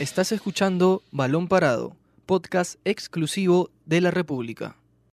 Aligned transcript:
Estás 0.00 0.32
escuchando 0.32 1.02
Balón 1.12 1.46
Parado, 1.46 1.94
podcast 2.24 2.76
exclusivo 2.86 3.68
de 3.84 4.00
la 4.00 4.10
República. 4.10 4.74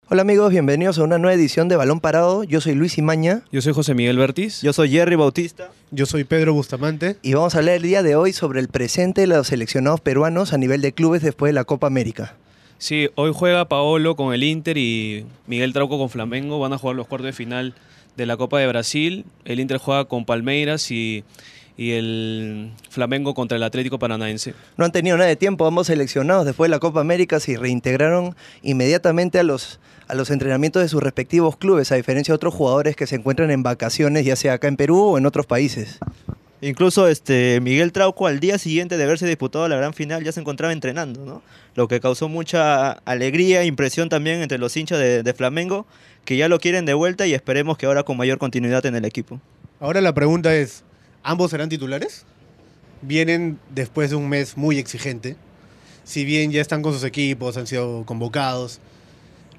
Hola 0.10 0.24
amigos, 0.24 0.52
bienvenidos 0.52 1.00
a 1.00 1.04
una 1.06 1.18
nueva 1.18 1.36
edición 1.36 1.70
de 1.70 1.78
Balón 1.78 2.02
Parado. 2.02 2.44
Yo 2.44 2.60
soy 2.60 2.76
Luis 2.76 2.98
Imaña 2.98 3.44
Yo 3.50 3.62
soy 3.62 3.72
José 3.72 3.94
Miguel 3.94 4.18
Bertiz. 4.18 4.62
Yo 4.62 4.74
soy 4.74 4.90
Jerry 4.90 5.16
Bautista. 5.16 5.72
Yo 5.92 6.06
soy 6.06 6.26
Pedro 6.26 6.54
Bustamante. 6.54 7.16
y 7.22 7.34
vamos 7.34 7.56
a 7.56 7.60
hablar 7.60 7.76
el 7.76 7.84
día 7.84 8.04
de 8.04 8.18
hoy 8.18 8.34
sobre 8.34 8.60
el 8.60 8.68
presente 8.68 9.22
de 9.22 9.28
los 9.28 9.48
seleccionados 9.48 10.02
peruanos 10.02 10.52
a 10.52 10.58
nivel 10.58 10.82
de 10.82 10.92
clubes 10.92 11.22
después 11.22 11.52
de 11.52 11.54
la 11.54 11.64
Copa 11.64 11.88
América. 11.88 12.36
Sí, 12.78 13.08
hoy 13.16 13.32
juega 13.34 13.70
Paolo 13.70 14.18
con 14.18 14.34
el 14.34 14.44
Inter 14.44 14.78
y 14.78 15.26
Miguel 15.48 15.72
Trauco 15.72 15.98
con 15.98 16.10
Flamengo. 16.10 16.60
Van 16.60 16.74
a 16.74 16.78
jugar 16.78 16.98
los 16.98 17.08
cuartos 17.08 17.28
de 17.28 17.32
final 17.32 17.74
de 18.18 18.26
la 18.26 18.36
Copa 18.36 18.60
de 18.60 18.68
Brasil. 18.68 19.24
El 19.46 19.62
Inter 19.62 19.78
juega 19.78 20.04
con 20.04 20.26
Palmeiras 20.26 20.92
y, 20.92 21.24
y 21.78 21.92
el 21.92 22.72
Flamengo 22.90 23.34
contra 23.34 23.58
el 23.58 23.64
Atlético 23.64 24.00
Paranaense. 24.00 24.54
No 24.78 24.86
han 24.86 24.92
tenido 24.92 25.18
nada 25.18 25.30
de 25.30 25.36
tiempo, 25.36 25.66
ambos 25.66 25.88
seleccionados 25.88 26.46
después 26.46 26.70
de 26.70 26.76
la 26.76 26.80
Copa 26.80 27.02
América 27.02 27.40
se 27.40 27.58
reintegraron 27.58 28.36
inmediatamente 28.62 29.40
a 29.40 29.44
los, 29.44 29.80
a 30.08 30.16
los 30.16 30.30
entrenamientos 30.30 30.82
de 30.82 30.90
sus 30.90 31.02
respectivos 31.02 31.58
clubes, 31.58 31.92
a 31.92 31.96
diferencia 31.96 32.32
de 32.32 32.36
otros 32.36 32.54
jugadores 32.54 32.96
que 32.96 33.08
se 33.08 33.16
encuentran 33.16 33.52
en 33.52 33.64
vacaciones, 33.64 34.26
ya 34.26 34.36
sea 34.36 34.54
acá 34.54 34.68
en 34.68 34.78
Perú 34.78 35.00
o 35.00 35.18
en 35.18 35.26
otros 35.26 35.46
países. 35.46 36.00
Incluso 36.62 37.10
este 37.10 37.60
Miguel 37.60 37.92
Trauco 37.92 38.26
al 38.26 38.40
día 38.40 38.58
siguiente 38.58 38.96
de 38.96 39.04
haberse 39.04 39.28
disputado 39.28 39.68
la 39.68 39.76
gran 39.76 39.94
final 39.94 40.24
ya 40.24 40.32
se 40.32 40.40
encontraba 40.40 40.72
entrenando, 40.72 41.26
¿no? 41.26 41.42
Lo 41.76 41.90
que 41.90 42.00
causó 42.00 42.30
mucha 42.30 42.92
alegría 42.92 43.64
e 43.64 43.66
impresión 43.66 44.08
también 44.08 44.42
entre 44.42 44.60
los 44.60 44.78
hinchas 44.78 44.98
de, 44.98 45.24
de 45.24 45.34
Flamengo, 45.34 45.86
que 46.24 46.38
ya 46.38 46.48
lo 46.48 46.60
quieren 46.60 46.86
de 46.86 46.94
vuelta 46.94 47.28
y 47.28 47.34
esperemos 47.34 47.78
que 47.78 47.86
ahora 47.86 48.04
con 48.04 48.16
mayor 48.16 48.38
continuidad 48.38 48.86
en 48.86 48.96
el 48.96 49.04
equipo. 49.04 49.42
Ahora 49.82 50.00
la 50.00 50.14
pregunta 50.14 50.56
es, 50.56 50.86
¿ambos 51.24 51.52
serán 51.52 51.70
titulares? 51.70 52.26
Vienen 53.02 53.60
después 53.74 54.10
de 54.10 54.16
un 54.16 54.30
mes 54.30 54.58
muy 54.58 54.78
exigente. 54.78 55.36
Si 56.04 56.26
bien 56.26 56.52
ya 56.52 56.62
están 56.62 56.82
con 56.82 56.94
sus 56.94 57.04
equipos, 57.04 57.58
han 57.58 57.68
sido 57.68 58.06
convocados. 58.06 58.80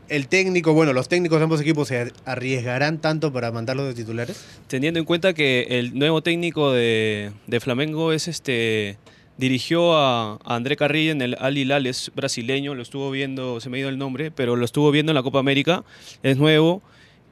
El 0.09 0.29
técnico, 0.29 0.75
bueno, 0.75 0.93
los 0.93 1.09
técnicos 1.09 1.39
de 1.39 1.45
ambos 1.45 1.61
equipos 1.63 1.89
se 1.89 2.13
arriesgarán 2.27 2.99
tanto 2.99 3.33
para 3.33 3.51
mandarlos 3.51 3.87
de 3.87 3.95
titulares. 3.95 4.45
Teniendo 4.69 5.01
en 5.01 5.07
cuenta 5.07 5.33
que 5.33 5.67
el 5.71 5.99
nuevo 5.99 6.23
técnico 6.23 6.73
de, 6.73 7.33
Flamengo 7.61 8.13
es 8.13 8.29
este 8.29 8.99
dirigió 9.37 9.97
a, 9.97 10.35
a 10.45 10.55
André 10.55 10.77
Carrillo 10.77 11.11
en 11.11 11.21
el 11.21 11.37
Al 11.41 11.59
Hilal, 11.59 11.87
es 11.87 12.13
brasileño, 12.15 12.75
lo 12.75 12.83
estuvo 12.83 13.11
viendo, 13.11 13.59
se 13.61 13.69
me 13.69 13.79
ha 13.79 13.81
ido 13.81 13.89
el 13.89 13.99
nombre, 13.99 14.31
pero 14.31 14.55
lo 14.55 14.65
estuvo 14.65 14.93
viendo 14.93 15.11
en 15.11 15.15
la 15.17 15.25
Copa 15.25 15.41
América, 15.41 15.83
es 16.23 16.37
nuevo 16.37 16.83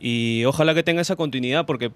y 0.00 0.44
ojalá 0.46 0.74
que 0.74 0.82
tenga 0.82 1.00
esa 1.00 1.14
continuidad 1.14 1.64
porque 1.64 1.92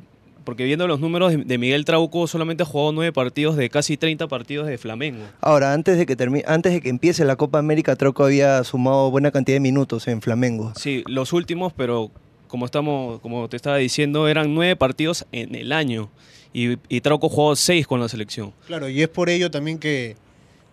porque 0.46 0.64
viendo 0.64 0.86
los 0.88 0.98
números 1.00 1.32
de, 1.32 1.44
de 1.44 1.58
Miguel 1.58 1.84
Trauco 1.84 2.26
solamente 2.26 2.62
ha 2.62 2.66
jugado 2.66 2.92
nueve 2.92 3.12
partidos 3.12 3.56
de 3.56 3.68
casi 3.68 3.98
30 3.98 4.26
partidos 4.28 4.66
de 4.66 4.78
Flamengo. 4.78 5.22
Ahora, 5.42 5.74
antes 5.74 5.98
de 5.98 6.06
que, 6.06 6.16
termi- 6.16 6.44
antes 6.46 6.72
de 6.72 6.80
que 6.80 6.88
empiece 6.88 7.26
la 7.26 7.36
Copa 7.36 7.58
América, 7.58 7.96
Troco 7.96 8.24
había 8.24 8.64
sumado 8.64 9.10
buena 9.10 9.30
cantidad 9.30 9.56
de 9.56 9.60
minutos 9.60 10.08
en 10.08 10.22
Flamengo. 10.22 10.72
Sí, 10.76 11.04
los 11.06 11.34
últimos, 11.34 11.74
pero 11.74 12.10
como 12.48 12.64
estamos, 12.64 13.20
como 13.20 13.48
te 13.50 13.56
estaba 13.56 13.76
diciendo, 13.76 14.28
eran 14.28 14.54
nueve 14.54 14.76
partidos 14.76 15.26
en 15.32 15.54
el 15.54 15.72
año. 15.72 16.08
Y, 16.54 16.78
y 16.88 17.00
Trauco 17.02 17.28
jugó 17.28 17.54
seis 17.56 17.86
con 17.86 18.00
la 18.00 18.08
selección. 18.08 18.52
Claro, 18.66 18.88
y 18.88 19.02
es 19.02 19.08
por 19.08 19.28
ello 19.28 19.50
también 19.50 19.78
que 19.78 20.16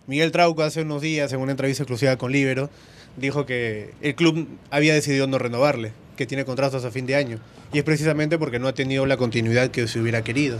Miguel 0.06 0.32
Trauco 0.32 0.62
hace 0.62 0.82
unos 0.82 1.02
días, 1.02 1.32
en 1.32 1.40
una 1.40 1.50
entrevista 1.50 1.82
exclusiva 1.82 2.16
con 2.16 2.30
Libero, 2.32 2.70
dijo 3.16 3.44
que 3.44 3.90
el 4.00 4.14
club 4.14 4.46
había 4.70 4.94
decidido 4.94 5.26
no 5.26 5.38
renovarle, 5.38 5.92
que 6.16 6.26
tiene 6.26 6.44
contratos 6.44 6.76
hasta 6.76 6.90
fin 6.90 7.06
de 7.06 7.16
año. 7.16 7.38
Y 7.72 7.78
es 7.78 7.84
precisamente 7.84 8.38
porque 8.38 8.58
no 8.58 8.68
ha 8.68 8.72
tenido 8.74 9.06
la 9.06 9.16
continuidad 9.16 9.70
que 9.70 9.86
se 9.88 10.00
hubiera 10.00 10.22
querido. 10.22 10.58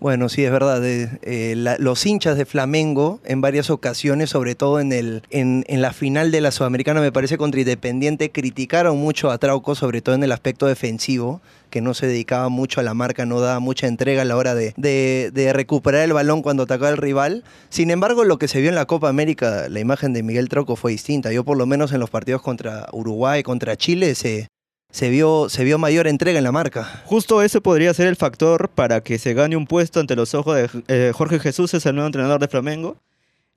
Bueno, 0.00 0.28
sí, 0.28 0.44
es 0.44 0.50
verdad. 0.50 0.80
eh, 0.84 1.54
los 1.78 2.04
hinchas 2.06 2.36
de 2.36 2.44
Flamengo 2.44 3.20
en 3.24 3.40
varias 3.40 3.70
ocasiones, 3.70 4.30
sobre 4.30 4.56
todo 4.56 4.80
en, 4.80 4.92
el, 4.92 5.22
en, 5.30 5.64
en 5.68 5.80
la 5.80 5.92
final 5.92 6.32
de 6.32 6.40
la 6.40 6.50
Sudamericana, 6.50 7.00
me 7.00 7.12
parece 7.12 7.38
contra 7.38 7.60
Independiente, 7.60 8.32
criticaron 8.32 8.98
mucho 8.98 9.30
a 9.30 9.38
Trauco, 9.38 9.76
sobre 9.76 10.02
todo 10.02 10.16
en 10.16 10.24
el 10.24 10.32
aspecto 10.32 10.66
defensivo, 10.66 11.40
que 11.70 11.80
no 11.80 11.94
se 11.94 12.08
dedicaba 12.08 12.48
mucho 12.48 12.80
a 12.80 12.82
la 12.82 12.94
marca, 12.94 13.26
no 13.26 13.38
daba 13.38 13.60
mucha 13.60 13.86
entrega 13.86 14.22
a 14.22 14.24
la 14.24 14.36
hora 14.36 14.56
de, 14.56 14.74
de- 14.76 15.30
de 15.32 15.52
recuperar 15.52 16.02
el 16.02 16.12
balón 16.12 16.42
cuando 16.42 16.64
atacaba 16.64 16.88
al 16.88 16.96
rival. 16.96 17.44
Sin 17.68 17.92
embargo, 17.92 18.24
lo 18.24 18.38
que 18.38 18.48
se 18.48 18.60
vio 18.60 18.70
en 18.70 18.74
la 18.74 18.86
Copa 18.86 19.08
América, 19.08 19.68
la 19.68 19.78
imagen 19.78 20.12
de 20.12 20.24
Miguel 20.24 20.48
Trauco 20.48 20.74
fue 20.74 20.90
distinta. 20.90 21.30
Yo 21.32 21.44
por 21.44 21.56
lo 21.56 21.64
menos 21.66 21.92
en 21.92 22.00
los 22.00 22.10
partidos 22.10 22.42
contra 22.42 22.88
Uruguay, 22.92 23.44
contra 23.44 23.76
Chile, 23.76 24.16
se, 24.16 24.48
se, 24.92 25.08
vio, 25.08 25.48
se 25.48 25.64
vio 25.64 25.78
mayor 25.78 26.06
entrega 26.06 26.38
en 26.38 26.44
la 26.44 26.52
marca. 26.52 27.02
Justo 27.06 27.42
ese 27.42 27.60
podría 27.60 27.92
ser 27.94 28.06
el 28.06 28.16
factor 28.16 28.68
para 28.68 29.00
que 29.00 29.18
se 29.18 29.34
gane 29.34 29.56
un 29.56 29.66
puesto 29.66 29.98
ante 29.98 30.14
los 30.14 30.34
ojos 30.34 30.54
de 30.54 30.68
eh, 30.88 31.12
Jorge 31.14 31.40
Jesús, 31.40 31.74
es 31.74 31.84
el 31.86 31.94
nuevo 31.94 32.06
entrenador 32.06 32.40
de 32.40 32.46
Flamengo. 32.46 32.96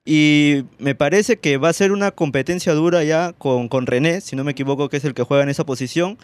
Y 0.04 0.64
me 0.78 0.94
parece 0.94 1.36
que 1.36 1.58
va 1.58 1.68
a 1.68 1.72
ser 1.72 1.92
una 1.92 2.10
competencia 2.10 2.72
dura 2.72 3.04
ya 3.04 3.34
con, 3.34 3.68
con 3.68 3.86
René, 3.86 4.20
si 4.22 4.34
no 4.34 4.44
me 4.44 4.52
equivoco, 4.52 4.88
que 4.88 4.96
es 4.96 5.04
el 5.04 5.14
que 5.14 5.24
juega 5.24 5.42
en 5.42 5.50
esa 5.50 5.66
posición. 5.66 6.16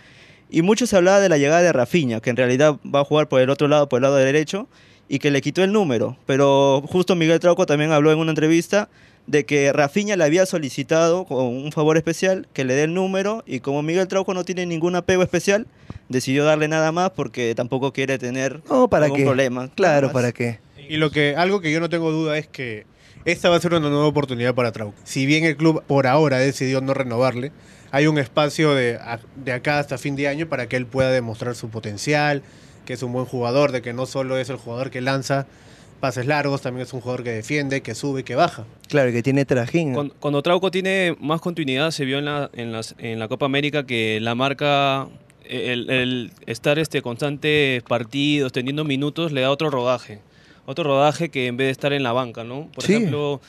Y 0.49 0.63
mucho 0.63 0.87
se 0.87 0.97
hablaba 0.97 1.21
de 1.21 1.29
la 1.29 1.37
llegada 1.37 1.63
de 1.63 1.73
Rafinha, 1.73 2.21
que 2.21 2.31
en 2.31 2.37
realidad 2.37 2.77
va 2.83 3.01
a 3.01 3.05
jugar 3.05 3.29
por 3.29 3.41
el 3.41 3.51
otro 3.51 3.69
lado, 3.69 3.89
por 3.89 3.99
el 3.99 4.03
lado 4.03 4.17
derecho, 4.17 4.67
y 5.09 5.19
que 5.19 5.31
le 5.31 5.43
quitó 5.43 5.63
el 5.63 5.73
número. 5.73 6.17
Pero 6.27 6.83
justo 6.87 7.17
Miguel 7.17 7.41
Trauco 7.41 7.67
también 7.67 7.93
habló 7.93 8.13
en 8.13 8.19
una 8.19 8.31
entrevista 8.31 8.89
de 9.27 9.45
que 9.47 9.73
Rafinha 9.73 10.17
le 10.17 10.25
había 10.25 10.47
solicitado 10.47 11.25
con 11.25 11.45
un 11.47 11.73
favor 11.73 11.97
especial 11.97 12.49
que 12.53 12.65
le 12.65 12.75
dé 12.75 12.85
el 12.85 12.95
número 12.95 13.45
y 13.47 13.61
como 13.61 13.83
Miguel 13.83 14.09
Trauco 14.09 14.35
no 14.35 14.45
tiene 14.45 14.67
ningún 14.67 14.97
apego 14.97 15.23
especial, 15.23 15.67
decidió 16.09 16.45
darle 16.45 16.69
nada 16.69 16.91
más 16.93 17.11
porque 17.11 17.55
tampoco 17.55 17.93
quiere 17.93 18.19
tener 18.19 18.61
No, 18.69 18.89
¿para 18.89 19.05
algún 19.05 19.19
qué? 19.21 19.25
problema. 19.25 19.69
Claro, 19.75 20.09
más. 20.09 20.13
¿para 20.15 20.33
qué? 20.33 20.59
Y 20.89 20.97
lo 20.97 21.11
que, 21.11 21.37
algo 21.37 21.61
que 21.61 21.71
yo 21.73 21.79
no 21.81 21.89
tengo 21.89 22.11
duda 22.11 22.37
es 22.37 22.49
que 22.49 22.85
esta 23.25 23.49
va 23.49 23.57
a 23.57 23.61
ser 23.61 23.73
una 23.75 23.89
nueva 23.89 24.07
oportunidad 24.07 24.55
para 24.55 24.73
Trauco. 24.73 24.95
Si 25.05 25.25
bien 25.27 25.45
el 25.45 25.57
club 25.57 25.83
por 25.87 26.09
ahora 26.09 26.39
decidió 26.39 26.81
no 26.81 26.93
renovarle, 26.93 27.53
hay 27.93 28.09
un 28.09 28.19
espacio 28.19 28.75
de, 28.75 28.99
de 29.37 29.53
acá 29.53 29.79
hasta 29.79 29.99
fin 29.99 30.17
de 30.17 30.27
año 30.27 30.49
para 30.49 30.67
que 30.67 30.77
él 30.77 30.87
pueda 30.87 31.11
demostrar 31.13 31.55
su 31.55 31.69
potencial, 31.69 32.43
que 32.85 32.95
es 32.95 33.03
un 33.05 33.13
buen 33.13 33.27
jugador, 33.27 33.71
de 33.71 33.81
que 33.83 33.93
no 33.93 34.07
solo 34.07 34.37
es 34.39 34.51
el 34.51 34.57
jugador 34.57 34.91
que 34.91 35.01
lanza 35.01 35.47
pases 36.03 36.27
largos, 36.27 36.61
también 36.63 36.85
es 36.85 36.93
un 36.93 37.01
jugador 37.01 37.23
que 37.23 37.31
defiende, 37.31 37.81
que 37.81 37.95
sube 37.95 38.21
y 38.21 38.25
que 38.25 38.35
baja. 38.35 38.67
Claro, 38.89 39.13
que 39.13 39.23
tiene 39.23 39.45
trajín. 39.45 39.95
Cuando, 39.95 40.15
cuando 40.19 40.43
Trauco 40.43 40.73
tiene 40.73 41.17
más 41.21 41.41
continuidad, 41.41 41.93
se 41.93 42.05
vio 42.05 42.19
en 42.19 42.25
la, 42.25 42.51
en 42.55 42.73
las, 42.73 42.97
en 42.99 43.21
la 43.21 43.29
Copa 43.29 43.47
América 43.47 43.87
que 43.87 44.19
la 44.21 44.35
marca, 44.35 45.07
el, 45.49 45.89
el 45.89 46.33
estar 46.47 46.81
este, 46.81 47.03
constantes 47.03 47.85
partidos, 47.85 48.51
teniendo 48.51 48.83
minutos, 48.83 49.31
le 49.31 49.43
da 49.43 49.51
otro 49.53 49.71
rodaje. 49.71 50.19
Otro 50.67 50.83
rodaje 50.83 51.29
que 51.29 51.47
en 51.47 51.57
vez 51.57 51.69
de 51.69 51.71
estar 51.71 51.93
en 51.93 52.03
la 52.03 52.13
banca, 52.13 52.43
¿no? 52.43 52.69
Por 52.75 52.83
Sí. 52.85 52.95
ejemplo, 52.95 53.41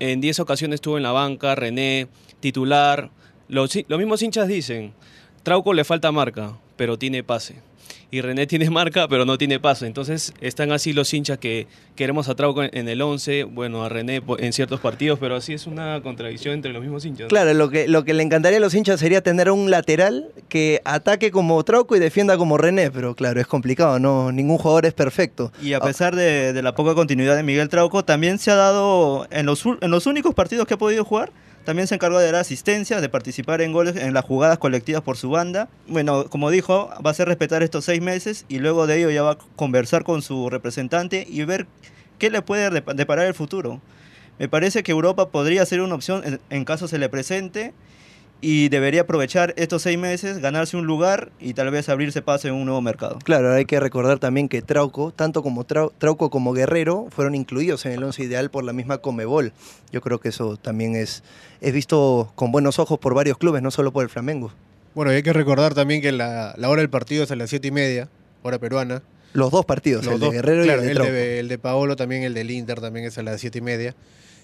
en 0.00 0.20
10 0.20 0.40
ocasiones 0.40 0.74
estuvo 0.76 0.96
en 0.96 1.04
la 1.04 1.12
banca, 1.12 1.54
René, 1.54 2.08
titular. 2.40 3.10
Los, 3.48 3.76
los 3.86 3.98
mismos 4.00 4.20
hinchas 4.22 4.48
dicen, 4.48 4.92
Trauco 5.42 5.72
le 5.72 5.84
falta 5.84 6.12
marca, 6.12 6.52
pero 6.76 6.98
tiene 6.98 7.22
pase. 7.22 7.56
Y 8.12 8.20
René 8.22 8.46
tiene 8.46 8.68
marca, 8.70 9.08
pero 9.08 9.24
no 9.24 9.38
tiene 9.38 9.60
pase. 9.60 9.86
Entonces 9.86 10.34
están 10.40 10.72
así 10.72 10.92
los 10.92 11.12
hinchas 11.14 11.38
que 11.38 11.66
queremos 11.96 12.28
a 12.28 12.34
Trauco 12.34 12.62
en, 12.62 12.88
el 12.88 13.00
11, 13.00 13.44
bueno, 13.44 13.84
a 13.84 13.88
René 13.88 14.22
en 14.38 14.52
ciertos 14.52 14.80
partidos, 14.80 15.18
pero 15.18 15.36
así 15.36 15.54
es 15.54 15.66
una 15.66 16.00
contradicción 16.02 16.54
entre 16.54 16.72
los 16.72 16.82
mismos 16.82 17.04
hinchas. 17.04 17.24
¿no? 17.24 17.28
Claro, 17.28 17.54
lo 17.54 17.70
que, 17.70 17.88
lo 17.88 18.04
que 18.04 18.14
le 18.14 18.22
encantaría 18.22 18.58
a 18.58 18.60
los 18.60 18.74
hinchas 18.74 19.00
sería 19.00 19.22
tener 19.22 19.50
un 19.50 19.70
lateral 19.70 20.28
que 20.48 20.82
ataque 20.84 21.30
como 21.30 21.62
Trauco 21.64 21.96
y 21.96 22.00
defienda 22.00 22.36
como 22.36 22.58
René, 22.58 22.90
pero 22.90 23.14
claro, 23.14 23.40
es 23.40 23.46
complicado, 23.46 23.98
no, 23.98 24.32
ningún 24.32 24.58
jugador 24.58 24.86
es 24.86 24.94
perfecto. 24.94 25.52
Y 25.62 25.74
a 25.74 25.80
pesar 25.80 26.16
de, 26.16 26.52
de 26.52 26.62
la 26.62 26.74
poca 26.74 26.94
continuidad 26.94 27.36
de 27.36 27.42
Miguel 27.42 27.68
Trauco, 27.68 28.04
también 28.04 28.38
se 28.38 28.50
ha 28.50 28.56
dado, 28.56 29.26
en 29.30 29.46
los, 29.46 29.64
en 29.66 29.90
los 29.90 30.06
únicos 30.06 30.34
partidos 30.34 30.66
que 30.66 30.74
ha 30.74 30.78
podido 30.78 31.04
jugar, 31.04 31.32
también 31.70 31.86
se 31.86 31.94
encargó 31.94 32.18
de 32.18 32.26
dar 32.26 32.34
asistencia, 32.34 33.00
de 33.00 33.08
participar 33.08 33.60
en 33.60 33.70
goles, 33.70 33.94
en 33.94 34.12
las 34.12 34.24
jugadas 34.24 34.58
colectivas 34.58 35.02
por 35.02 35.16
su 35.16 35.30
banda. 35.30 35.68
Bueno, 35.86 36.24
como 36.28 36.50
dijo, 36.50 36.88
va 36.96 37.10
a 37.10 37.12
hacer 37.12 37.28
respetar 37.28 37.62
estos 37.62 37.84
seis 37.84 38.02
meses 38.02 38.44
y 38.48 38.58
luego 38.58 38.88
de 38.88 38.98
ello 38.98 39.08
ya 39.10 39.22
va 39.22 39.30
a 39.30 39.38
conversar 39.54 40.02
con 40.02 40.20
su 40.20 40.50
representante 40.50 41.24
y 41.30 41.44
ver 41.44 41.68
qué 42.18 42.28
le 42.28 42.42
puede 42.42 42.68
dep- 42.72 42.94
deparar 42.94 43.26
el 43.26 43.34
futuro. 43.34 43.80
Me 44.40 44.48
parece 44.48 44.82
que 44.82 44.90
Europa 44.90 45.28
podría 45.28 45.64
ser 45.64 45.80
una 45.80 45.94
opción 45.94 46.40
en 46.50 46.64
caso 46.64 46.88
se 46.88 46.98
le 46.98 47.08
presente 47.08 47.72
y 48.42 48.68
debería 48.70 49.02
aprovechar 49.02 49.52
estos 49.56 49.82
seis 49.82 49.98
meses, 49.98 50.38
ganarse 50.38 50.76
un 50.76 50.86
lugar 50.86 51.30
y 51.40 51.52
tal 51.54 51.70
vez 51.70 51.88
abrirse 51.88 52.22
paso 52.22 52.48
en 52.48 52.54
un 52.54 52.64
nuevo 52.64 52.80
mercado. 52.80 53.18
Claro, 53.22 53.52
hay 53.52 53.66
que 53.66 53.78
recordar 53.80 54.18
también 54.18 54.48
que 54.48 54.62
Trauco, 54.62 55.12
tanto 55.12 55.42
como 55.42 55.66
Trau- 55.66 55.92
Trauco 55.98 56.30
como 56.30 56.52
Guerrero, 56.52 57.06
fueron 57.10 57.34
incluidos 57.34 57.84
en 57.86 57.92
el 57.92 58.02
once 58.02 58.22
ideal 58.22 58.50
por 58.50 58.64
la 58.64 58.72
misma 58.72 58.98
Comebol. 58.98 59.52
Yo 59.92 60.00
creo 60.00 60.20
que 60.20 60.30
eso 60.30 60.56
también 60.56 60.96
es, 60.96 61.22
es 61.60 61.72
visto 61.74 62.32
con 62.34 62.50
buenos 62.52 62.78
ojos 62.78 62.98
por 62.98 63.14
varios 63.14 63.36
clubes, 63.36 63.60
no 63.62 63.70
solo 63.70 63.92
por 63.92 64.04
el 64.04 64.08
Flamengo. 64.10 64.52
Bueno, 64.94 65.12
y 65.12 65.16
hay 65.16 65.22
que 65.22 65.32
recordar 65.32 65.74
también 65.74 66.00
que 66.00 66.10
la, 66.12 66.54
la 66.56 66.68
hora 66.70 66.80
del 66.80 66.90
partido 66.90 67.24
es 67.24 67.30
a 67.30 67.36
las 67.36 67.50
siete 67.50 67.68
y 67.68 67.70
media, 67.72 68.08
hora 68.42 68.58
peruana. 68.58 69.02
Los 69.32 69.50
dos 69.52 69.64
partidos, 69.64 70.04
Los 70.04 70.14
el 70.14 70.20
dos- 70.20 70.30
de 70.30 70.36
Guerrero 70.36 70.64
claro, 70.64 70.82
y 70.82 70.86
el 70.86 70.86
de 70.86 70.90
el 70.92 70.96
Trauco. 70.96 71.12
de, 71.12 71.38
el 71.40 71.48
de 71.48 71.58
Paolo 71.58 71.94
también, 71.96 72.22
el 72.24 72.34
del 72.34 72.50
Inter 72.50 72.80
también 72.80 73.06
es 73.06 73.16
a 73.18 73.22
las 73.22 73.40
siete 73.40 73.58
y 73.58 73.60
media. 73.60 73.94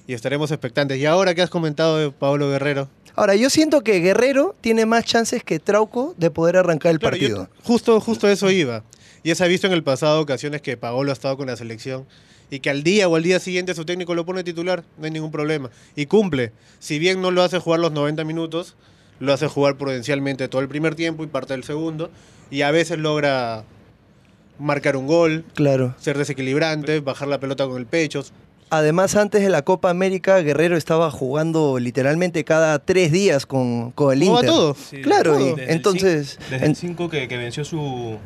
Y 0.06 0.12
estaremos 0.14 0.52
expectantes. 0.52 0.98
Y 0.98 1.06
ahora 1.06 1.34
que 1.34 1.42
has 1.42 1.50
comentado 1.50 1.96
de 1.98 2.12
Paolo 2.12 2.48
Guerrero, 2.48 2.88
Ahora, 3.16 3.34
yo 3.34 3.48
siento 3.50 3.80
que 3.82 3.98
Guerrero 4.00 4.54
tiene 4.60 4.84
más 4.86 5.04
chances 5.04 5.42
que 5.42 5.58
Trauco 5.58 6.14
de 6.18 6.30
poder 6.30 6.56
arrancar 6.58 6.92
el 6.92 6.98
Claro, 6.98 7.12
partido. 7.16 7.48
justo, 7.64 7.98
justo 8.00 8.28
eso 8.28 8.50
iba. 8.50 8.84
Ya 9.24 9.34
se 9.34 9.42
ha 9.42 9.46
visto 9.46 9.66
en 9.66 9.72
el 9.72 9.82
pasado 9.82 10.20
ocasiones 10.20 10.60
que 10.60 10.76
Paolo 10.76 11.10
ha 11.10 11.14
estado 11.14 11.36
con 11.36 11.46
la 11.46 11.56
selección 11.56 12.06
y 12.50 12.60
que 12.60 12.70
al 12.70 12.82
día 12.82 13.08
o 13.08 13.16
al 13.16 13.22
día 13.22 13.40
siguiente 13.40 13.74
su 13.74 13.84
técnico 13.84 14.14
lo 14.14 14.24
pone 14.26 14.44
titular, 14.44 14.84
no 14.98 15.06
hay 15.06 15.10
ningún 15.10 15.32
problema. 15.32 15.70
Y 15.96 16.06
cumple. 16.06 16.52
Si 16.78 16.98
bien 16.98 17.22
no 17.22 17.30
lo 17.30 17.42
hace 17.42 17.58
jugar 17.58 17.80
los 17.80 17.90
90 17.92 18.22
minutos, 18.24 18.76
lo 19.18 19.32
hace 19.32 19.48
jugar 19.48 19.78
prudencialmente 19.78 20.46
todo 20.48 20.60
el 20.60 20.68
primer 20.68 20.94
tiempo 20.94 21.24
y 21.24 21.26
parte 21.26 21.54
del 21.54 21.64
segundo. 21.64 22.10
Y 22.50 22.62
a 22.62 22.70
veces 22.70 22.98
logra 22.98 23.64
marcar 24.58 24.96
un 24.96 25.06
gol, 25.06 25.44
Claro. 25.54 25.94
ser 25.98 26.18
desequilibrante, 26.18 27.00
bajar 27.00 27.28
la 27.28 27.40
pelota 27.40 27.66
con 27.66 27.78
el 27.78 27.86
pecho. 27.86 28.24
Además, 28.68 29.14
antes 29.14 29.42
de 29.42 29.48
la 29.48 29.62
Copa 29.62 29.90
América, 29.90 30.38
Guerrero 30.40 30.76
estaba 30.76 31.10
jugando 31.10 31.78
literalmente 31.78 32.44
cada 32.44 32.78
tres 32.80 33.12
días 33.12 33.46
con, 33.46 33.92
con 33.92 34.12
el 34.12 34.24
Inter. 34.24 34.46
todo. 34.46 34.74
Sí, 34.74 35.02
Claro, 35.02 35.38
y 35.40 35.44
desde 35.50 35.64
el 35.64 35.70
entonces- 35.70 36.38
cin- 36.38 36.50
Desde 36.50 36.64
en- 36.64 36.70
el 36.72 36.76
5 36.76 37.08
que, 37.08 37.28
que 37.28 37.36
venció 37.36 37.64
su, 37.64 38.16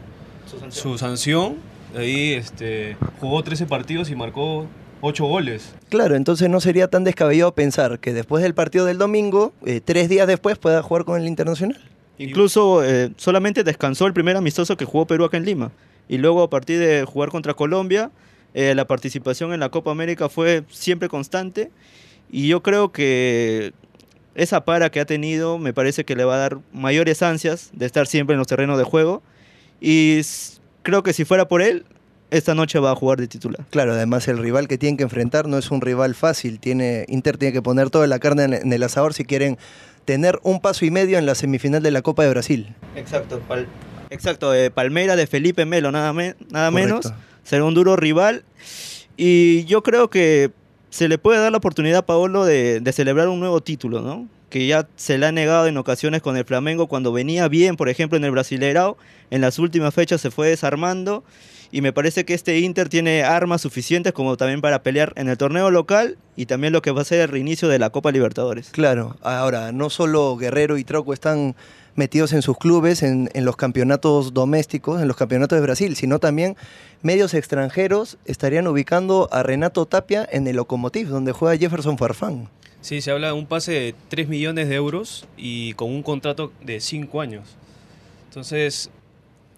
su 0.70 0.96
sanción, 0.96 1.56
ahí 1.94 2.32
este, 2.32 2.96
jugó 3.20 3.42
13 3.42 3.66
partidos 3.66 4.08
y 4.10 4.16
marcó 4.16 4.66
8 5.02 5.26
goles. 5.26 5.74
Claro, 5.90 6.16
entonces 6.16 6.48
no 6.48 6.60
sería 6.60 6.88
tan 6.88 7.04
descabellado 7.04 7.54
pensar 7.54 7.98
que 7.98 8.14
después 8.14 8.42
del 8.42 8.54
partido 8.54 8.86
del 8.86 8.96
domingo, 8.96 9.52
eh, 9.66 9.80
tres 9.84 10.08
días 10.08 10.26
después 10.26 10.56
pueda 10.56 10.82
jugar 10.82 11.04
con 11.04 11.20
el 11.20 11.26
Internacional. 11.26 11.78
Incluso 12.16 12.82
eh, 12.84 13.10
solamente 13.16 13.62
descansó 13.62 14.06
el 14.06 14.12
primer 14.14 14.36
amistoso 14.36 14.76
que 14.76 14.84
jugó 14.86 15.06
Perú 15.06 15.24
acá 15.24 15.36
en 15.36 15.44
Lima. 15.44 15.70
Y 16.08 16.16
luego 16.18 16.42
a 16.42 16.50
partir 16.50 16.78
de 16.78 17.04
jugar 17.04 17.28
contra 17.30 17.54
Colombia, 17.54 18.10
eh, 18.54 18.74
la 18.74 18.86
participación 18.86 19.52
en 19.52 19.60
la 19.60 19.68
Copa 19.68 19.90
América 19.90 20.28
fue 20.28 20.64
siempre 20.70 21.08
constante. 21.08 21.70
Y 22.30 22.48
yo 22.48 22.62
creo 22.62 22.92
que 22.92 23.72
esa 24.34 24.64
para 24.64 24.90
que 24.90 25.00
ha 25.00 25.04
tenido 25.04 25.58
me 25.58 25.72
parece 25.72 26.04
que 26.04 26.14
le 26.16 26.24
va 26.24 26.36
a 26.36 26.38
dar 26.38 26.58
mayores 26.72 27.22
ansias 27.22 27.70
de 27.72 27.86
estar 27.86 28.06
siempre 28.06 28.34
en 28.34 28.38
los 28.38 28.46
terrenos 28.46 28.78
de 28.78 28.84
juego. 28.84 29.22
Y 29.80 30.20
creo 30.82 31.02
que 31.02 31.12
si 31.12 31.24
fuera 31.24 31.48
por 31.48 31.62
él, 31.62 31.84
esta 32.30 32.54
noche 32.54 32.78
va 32.78 32.92
a 32.92 32.94
jugar 32.94 33.18
de 33.18 33.26
titular. 33.26 33.64
Claro, 33.70 33.92
además 33.92 34.28
el 34.28 34.38
rival 34.38 34.68
que 34.68 34.78
tienen 34.78 34.96
que 34.96 35.02
enfrentar 35.02 35.48
no 35.48 35.58
es 35.58 35.70
un 35.70 35.80
rival 35.80 36.14
fácil. 36.14 36.60
Tiene, 36.60 37.04
Inter 37.08 37.36
tiene 37.38 37.52
que 37.52 37.62
poner 37.62 37.90
toda 37.90 38.06
la 38.06 38.18
carne 38.20 38.44
en, 38.44 38.72
el 38.72 38.82
asador 38.82 39.14
si 39.14 39.24
quieren 39.24 39.58
tener 40.04 40.38
un 40.42 40.60
paso 40.60 40.84
y 40.84 40.90
medio 40.90 41.18
en 41.18 41.26
la 41.26 41.34
semifinal 41.34 41.82
de 41.82 41.90
la 41.90 42.02
Copa 42.02 42.22
de 42.22 42.30
Brasil. 42.30 42.74
Exacto, 42.94 43.40
exacto 44.10 44.54
eh, 44.54 44.70
Palmera 44.70 45.16
de 45.16 45.26
Felipe 45.26 45.64
Melo, 45.66 45.90
nada, 45.90 46.12
me- 46.12 46.36
nada 46.50 46.70
Correcto. 46.70 46.72
menos. 46.72 47.12
Será 47.42 47.64
un 47.64 47.74
duro 47.74 47.96
rival. 47.96 48.44
Y 49.16 49.64
yo 49.64 49.82
creo 49.82 50.08
que 50.10 50.50
se 50.90 51.08
le 51.08 51.18
puede 51.18 51.40
dar 51.40 51.52
la 51.52 51.58
oportunidad 51.58 51.98
a 51.98 52.06
Paolo 52.06 52.44
de, 52.44 52.82
celebrar 52.92 53.28
un 53.28 53.40
nuevo 53.40 53.60
título, 53.60 54.00
¿no? 54.00 54.28
Que 54.48 54.66
ya 54.66 54.88
se 54.96 55.16
le 55.18 55.26
ha 55.26 55.32
negado 55.32 55.68
en 55.68 55.76
ocasiones 55.76 56.22
con 56.22 56.36
el 56.36 56.44
Flamengo 56.44 56.88
cuando 56.88 57.12
venía 57.12 57.46
bien, 57.46 57.76
por 57.76 57.88
ejemplo, 57.88 58.18
en 58.18 58.24
el 58.24 58.32
Brasileirao. 58.32 58.96
En 59.30 59.40
las 59.40 59.58
últimas 59.60 59.94
fechas 59.94 60.20
se 60.20 60.30
fue 60.30 60.48
desarmando. 60.48 61.22
Y 61.72 61.82
me 61.82 61.92
parece 61.92 62.24
que 62.24 62.34
este 62.34 62.58
Inter 62.58 62.88
tiene 62.88 63.22
armas 63.22 63.60
suficientes 63.60 64.12
como 64.12 64.36
también 64.36 64.60
para 64.60 64.82
pelear 64.82 65.12
en 65.14 65.28
el 65.28 65.36
torneo 65.36 65.70
local 65.70 66.18
y 66.34 66.46
también 66.46 66.72
lo 66.72 66.82
que 66.82 66.90
va 66.90 67.02
a 67.02 67.04
ser 67.04 67.20
el 67.20 67.28
reinicio 67.28 67.68
de 67.68 67.78
la 67.78 67.90
Copa 67.90 68.10
Libertadores. 68.10 68.70
Claro, 68.70 69.16
ahora 69.22 69.70
no 69.70 69.88
solo 69.88 70.36
Guerrero 70.36 70.78
y 70.78 70.84
Trauco 70.84 71.12
están 71.12 71.54
metidos 72.00 72.32
en 72.32 72.40
sus 72.40 72.56
clubes, 72.56 73.02
en, 73.02 73.28
los 73.34 73.56
campeonatos 73.56 74.32
domésticos, 74.32 75.02
en 75.02 75.06
los 75.06 75.18
campeonatos 75.18 75.58
de 75.58 75.62
Brasil, 75.62 75.96
sino 75.96 76.18
también 76.18 76.56
medios 77.02 77.34
extranjeros 77.34 78.16
estarían 78.24 78.66
ubicando 78.66 79.28
a 79.32 79.42
Renato 79.42 79.84
Tapia 79.84 80.26
en 80.32 80.46
el 80.46 80.56
Lokomotiv, 80.56 81.08
donde 81.08 81.32
juega 81.32 81.58
Jefferson 81.58 81.98
Farfán. 81.98 82.48
Sí, 82.80 83.02
se 83.02 83.10
habla 83.10 83.26
de 83.26 83.32
un 83.34 83.44
pase 83.44 83.72
de 83.72 83.94
3 84.08 84.28
millones 84.28 84.70
de 84.70 84.76
euros 84.76 85.26
y 85.36 85.74
con 85.74 85.90
un 85.90 86.02
contrato 86.02 86.50
de 86.64 86.80
5 86.80 87.20
años. 87.20 87.44
Entonces, 88.30 88.88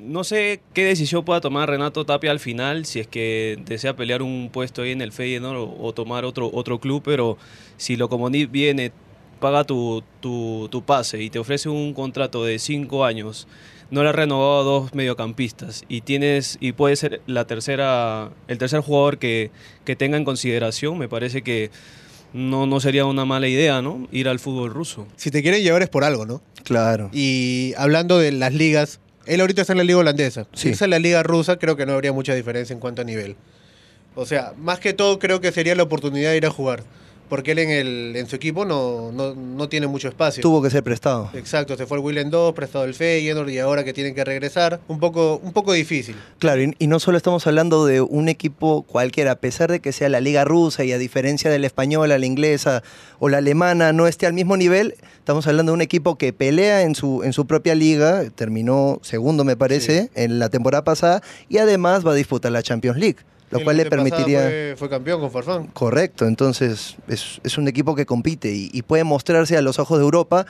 no 0.00 0.24
sé 0.24 0.60
qué 0.74 0.84
decisión 0.84 1.24
pueda 1.24 1.40
tomar 1.40 1.70
Renato 1.70 2.04
Tapia 2.04 2.32
al 2.32 2.40
final, 2.40 2.86
si 2.86 2.98
es 2.98 3.06
que 3.06 3.56
desea 3.64 3.94
pelear 3.94 4.20
un 4.20 4.50
puesto 4.52 4.82
ahí 4.82 4.90
en 4.90 5.00
el 5.00 5.12
Feyenoord 5.12 5.58
o, 5.58 5.76
o 5.80 5.92
tomar 5.92 6.24
otro, 6.24 6.50
otro 6.52 6.80
club, 6.80 7.02
pero 7.04 7.38
si 7.76 7.94
Lokomotiv 7.94 8.50
viene, 8.50 8.90
paga 9.42 9.64
tu, 9.64 10.02
tu, 10.20 10.68
tu 10.70 10.82
pase 10.82 11.20
y 11.20 11.28
te 11.28 11.38
ofrece 11.40 11.68
un 11.68 11.92
contrato 11.92 12.44
de 12.44 12.58
5 12.58 13.04
años, 13.04 13.48
no 13.90 14.02
le 14.02 14.08
ha 14.08 14.12
renovado 14.12 14.60
a 14.60 14.62
dos 14.62 14.94
mediocampistas 14.94 15.84
y 15.88 16.00
tienes 16.00 16.56
y 16.60 16.72
puede 16.72 16.96
ser 16.96 17.20
la 17.26 17.44
tercera 17.44 18.30
el 18.46 18.56
tercer 18.56 18.80
jugador 18.80 19.18
que, 19.18 19.50
que 19.84 19.96
tenga 19.96 20.16
en 20.16 20.24
consideración, 20.24 20.96
me 20.96 21.08
parece 21.08 21.42
que 21.42 21.70
no, 22.32 22.66
no 22.66 22.78
sería 22.80 23.04
una 23.04 23.24
mala 23.24 23.48
idea, 23.48 23.82
¿no? 23.82 24.08
Ir 24.12 24.28
al 24.28 24.38
fútbol 24.38 24.70
ruso. 24.70 25.06
Si 25.16 25.30
te 25.30 25.42
quieren 25.42 25.62
llevar 25.62 25.82
es 25.82 25.90
por 25.90 26.04
algo, 26.04 26.24
¿no? 26.24 26.40
Claro. 26.62 27.10
Y 27.12 27.74
hablando 27.76 28.18
de 28.18 28.32
las 28.32 28.54
ligas, 28.54 29.00
él 29.26 29.40
ahorita 29.40 29.62
está 29.62 29.72
en 29.74 29.78
la 29.78 29.84
liga 29.84 29.98
holandesa. 29.98 30.44
Sí. 30.54 30.68
Si 30.68 30.68
está 30.70 30.84
en 30.86 30.92
la 30.92 30.98
liga 31.00 31.22
rusa, 31.24 31.58
creo 31.58 31.76
que 31.76 31.84
no 31.84 31.92
habría 31.92 32.12
mucha 32.12 32.34
diferencia 32.34 32.72
en 32.72 32.80
cuanto 32.80 33.02
a 33.02 33.04
nivel. 33.04 33.36
O 34.14 34.24
sea, 34.24 34.54
más 34.56 34.78
que 34.78 34.92
todo 34.92 35.18
creo 35.18 35.40
que 35.40 35.52
sería 35.52 35.74
la 35.74 35.82
oportunidad 35.82 36.30
de 36.30 36.36
ir 36.36 36.46
a 36.46 36.50
jugar. 36.50 36.84
Porque 37.32 37.52
él 37.52 37.60
en, 37.60 37.70
el, 37.70 38.12
en 38.14 38.26
su 38.26 38.36
equipo 38.36 38.66
no, 38.66 39.10
no, 39.10 39.34
no 39.34 39.66
tiene 39.70 39.86
mucho 39.86 40.06
espacio. 40.06 40.42
Tuvo 40.42 40.60
que 40.60 40.68
ser 40.68 40.82
prestado. 40.82 41.30
Exacto, 41.32 41.78
se 41.78 41.86
fue 41.86 41.96
el 41.96 42.04
Willem 42.04 42.28
2, 42.28 42.52
prestado 42.52 42.84
el 42.84 42.92
Feyenoord 42.92 43.48
y 43.48 43.58
ahora 43.58 43.84
que 43.84 43.94
tienen 43.94 44.14
que 44.14 44.22
regresar, 44.22 44.80
un 44.86 45.00
poco, 45.00 45.40
un 45.42 45.54
poco 45.54 45.72
difícil. 45.72 46.14
Claro, 46.38 46.62
y, 46.62 46.76
y 46.78 46.88
no 46.88 47.00
solo 47.00 47.16
estamos 47.16 47.46
hablando 47.46 47.86
de 47.86 48.02
un 48.02 48.28
equipo 48.28 48.82
cualquiera, 48.82 49.30
a 49.30 49.36
pesar 49.36 49.70
de 49.70 49.80
que 49.80 49.92
sea 49.92 50.10
la 50.10 50.20
liga 50.20 50.44
rusa 50.44 50.84
y 50.84 50.92
a 50.92 50.98
diferencia 50.98 51.50
de 51.50 51.58
la 51.58 51.66
española, 51.68 52.18
la 52.18 52.26
inglesa 52.26 52.82
o 53.18 53.30
la 53.30 53.38
alemana 53.38 53.94
no 53.94 54.06
esté 54.06 54.26
al 54.26 54.34
mismo 54.34 54.58
nivel, 54.58 54.94
estamos 55.16 55.46
hablando 55.46 55.72
de 55.72 55.74
un 55.76 55.80
equipo 55.80 56.18
que 56.18 56.34
pelea 56.34 56.82
en 56.82 56.94
su, 56.94 57.22
en 57.22 57.32
su 57.32 57.46
propia 57.46 57.74
liga, 57.74 58.28
terminó 58.34 58.98
segundo 59.00 59.42
me 59.44 59.56
parece 59.56 60.10
en 60.14 60.38
la 60.38 60.50
temporada 60.50 60.84
pasada 60.84 61.22
y 61.48 61.56
además 61.56 62.06
va 62.06 62.12
a 62.12 62.14
disputar 62.14 62.52
la 62.52 62.62
Champions 62.62 62.98
League, 62.98 63.20
lo 63.52 63.60
cual 63.62 63.76
le 63.76 63.86
permitiría... 63.86 64.40
Fue, 64.40 64.74
fue 64.76 64.90
campeón 64.90 65.20
con 65.20 65.30
Farfán. 65.30 65.66
Correcto, 65.68 66.26
entonces 66.26 66.96
es, 67.06 67.40
es 67.44 67.58
un 67.58 67.68
equipo 67.68 67.94
que 67.94 68.06
compite 68.06 68.52
y, 68.52 68.70
y 68.72 68.82
puede 68.82 69.04
mostrarse 69.04 69.56
a 69.56 69.62
los 69.62 69.78
ojos 69.78 69.98
de 69.98 70.04
Europa 70.04 70.46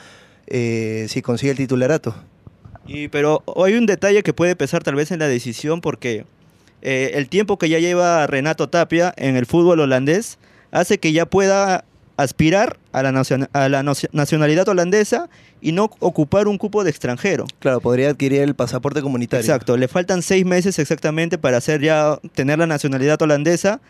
eh, 0.47 1.05
si 1.09 1.21
consigue 1.21 1.51
el 1.51 1.57
titularato. 1.57 2.15
Y, 2.87 3.07
pero 3.09 3.43
hay 3.63 3.75
un 3.75 3.85
detalle 3.85 4.23
que 4.23 4.33
puede 4.33 4.55
pesar 4.55 4.83
tal 4.83 4.95
vez 4.95 5.11
en 5.11 5.19
la 5.19 5.27
decisión 5.27 5.79
porque 5.79 6.25
eh, 6.81 7.11
el 7.13 7.29
tiempo 7.29 7.57
que 7.57 7.69
ya 7.69 7.79
lleva 7.79 8.27
Renato 8.27 8.67
Tapia 8.67 9.13
en 9.15 9.37
el 9.37 9.45
fútbol 9.45 9.79
holandés 9.79 10.37
hace 10.71 10.97
que 10.97 11.13
ya 11.13 11.25
pueda 11.25 11.85
aspirar 12.17 12.77
a 12.91 13.01
la, 13.03 13.11
nacion- 13.11 13.49
a 13.53 13.69
la 13.69 13.81
nacio- 13.83 14.09
nacionalidad 14.13 14.67
holandesa 14.69 15.29
y 15.61 15.71
no 15.71 15.89
ocupar 15.99 16.47
un 16.47 16.57
cupo 16.57 16.83
de 16.83 16.89
extranjero. 16.89 17.45
Claro, 17.59 17.79
podría 17.81 18.09
adquirir 18.09 18.41
el 18.41 18.53
pasaporte 18.55 19.01
comunitario. 19.01 19.41
Exacto, 19.43 19.77
le 19.77 19.87
faltan 19.87 20.21
seis 20.21 20.45
meses 20.45 20.77
exactamente 20.79 21.37
para 21.37 21.57
hacer 21.57 21.81
ya 21.81 22.19
tener 22.33 22.59
la 22.59 22.67
nacionalidad 22.67 23.21
holandesa, 23.21 23.81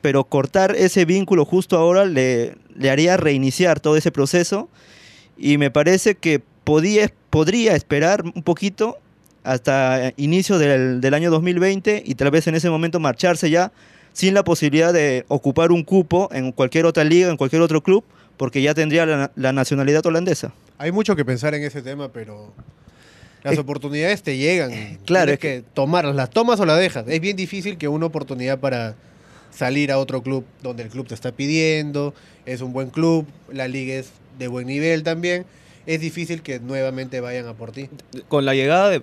pero 0.00 0.24
cortar 0.24 0.74
ese 0.76 1.04
vínculo 1.04 1.44
justo 1.44 1.76
ahora 1.76 2.06
le, 2.06 2.56
le 2.74 2.90
haría 2.90 3.16
reiniciar 3.16 3.80
todo 3.80 3.96
ese 3.96 4.10
proceso 4.10 4.68
y 5.38 5.58
me 5.58 5.70
parece 5.70 6.14
que 6.16 6.42
podía, 6.64 7.10
podría 7.30 7.76
esperar 7.76 8.24
un 8.34 8.42
poquito 8.42 8.98
hasta 9.44 10.12
inicio 10.16 10.58
del, 10.58 11.00
del 11.00 11.14
año 11.14 11.30
2020 11.30 12.02
y 12.04 12.14
tal 12.14 12.30
vez 12.30 12.46
en 12.46 12.54
ese 12.54 12.68
momento 12.70 13.00
marcharse 13.00 13.48
ya 13.50 13.72
sin 14.12 14.34
la 14.34 14.44
posibilidad 14.44 14.92
de 14.92 15.24
ocupar 15.28 15.72
un 15.72 15.82
cupo 15.84 16.28
en 16.32 16.52
cualquier 16.52 16.86
otra 16.86 17.04
liga, 17.04 17.30
en 17.30 17.36
cualquier 17.36 17.62
otro 17.62 17.82
club, 17.82 18.04
porque 18.36 18.62
ya 18.62 18.74
tendría 18.74 19.06
la, 19.06 19.30
la 19.36 19.52
nacionalidad 19.52 20.04
holandesa. 20.06 20.52
Hay 20.78 20.92
mucho 20.92 21.14
que 21.16 21.24
pensar 21.24 21.54
en 21.54 21.62
ese 21.62 21.82
tema, 21.82 22.08
pero 22.10 22.52
las 23.42 23.54
Es- 23.54 23.58
oportunidades 23.58 24.22
te 24.22 24.36
llegan. 24.36 24.70
claro, 25.04 25.26
Tienes 25.26 25.32
es 25.34 25.38
que 25.38 25.64
tomarlas. 25.74 26.14
¿Las 26.16 26.30
tomas 26.30 26.58
o 26.60 26.66
las 26.66 26.78
dejas? 26.78 27.04
Es 27.08 27.20
bien 27.20 27.36
difícil 27.36 27.76
que 27.78 27.88
una 27.88 28.06
oportunidad 28.06 28.58
para 28.58 28.94
salir 29.54 29.90
a 29.92 29.98
otro 29.98 30.22
club 30.22 30.44
donde 30.62 30.82
el 30.84 30.88
club 30.88 31.06
te 31.08 31.14
está 31.14 31.32
pidiendo, 31.32 32.14
es 32.46 32.60
un 32.62 32.72
buen 32.72 32.90
club, 32.90 33.26
la 33.52 33.68
liga 33.68 33.94
es 33.94 34.10
de 34.38 34.48
buen 34.48 34.66
nivel 34.66 35.02
también. 35.02 35.44
Es 35.86 36.00
difícil 36.00 36.42
que 36.42 36.60
nuevamente 36.60 37.20
vayan 37.20 37.46
a 37.46 37.54
por 37.54 37.72
ti. 37.72 37.88
Con 38.28 38.44
la 38.44 38.54
llegada 38.54 38.90
de. 38.90 39.02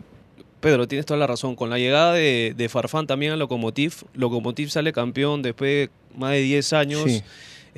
Pedro, 0.60 0.88
tienes 0.88 1.06
toda 1.06 1.20
la 1.20 1.28
razón. 1.28 1.56
Con 1.56 1.70
la 1.70 1.78
llegada 1.78 2.14
de, 2.14 2.54
de 2.58 2.70
Farfán 2.70 3.08
también 3.08 3.32
al 3.32 3.40
Lokomotiv, 3.40 3.94
Lokomotiv 4.14 4.70
sale 4.70 4.92
campeón 4.94 5.42
después 5.42 5.88
de 5.88 5.90
más 6.18 6.32
de 6.32 6.42
10 6.42 6.74
años. 6.74 7.04
Sí. 7.06 7.22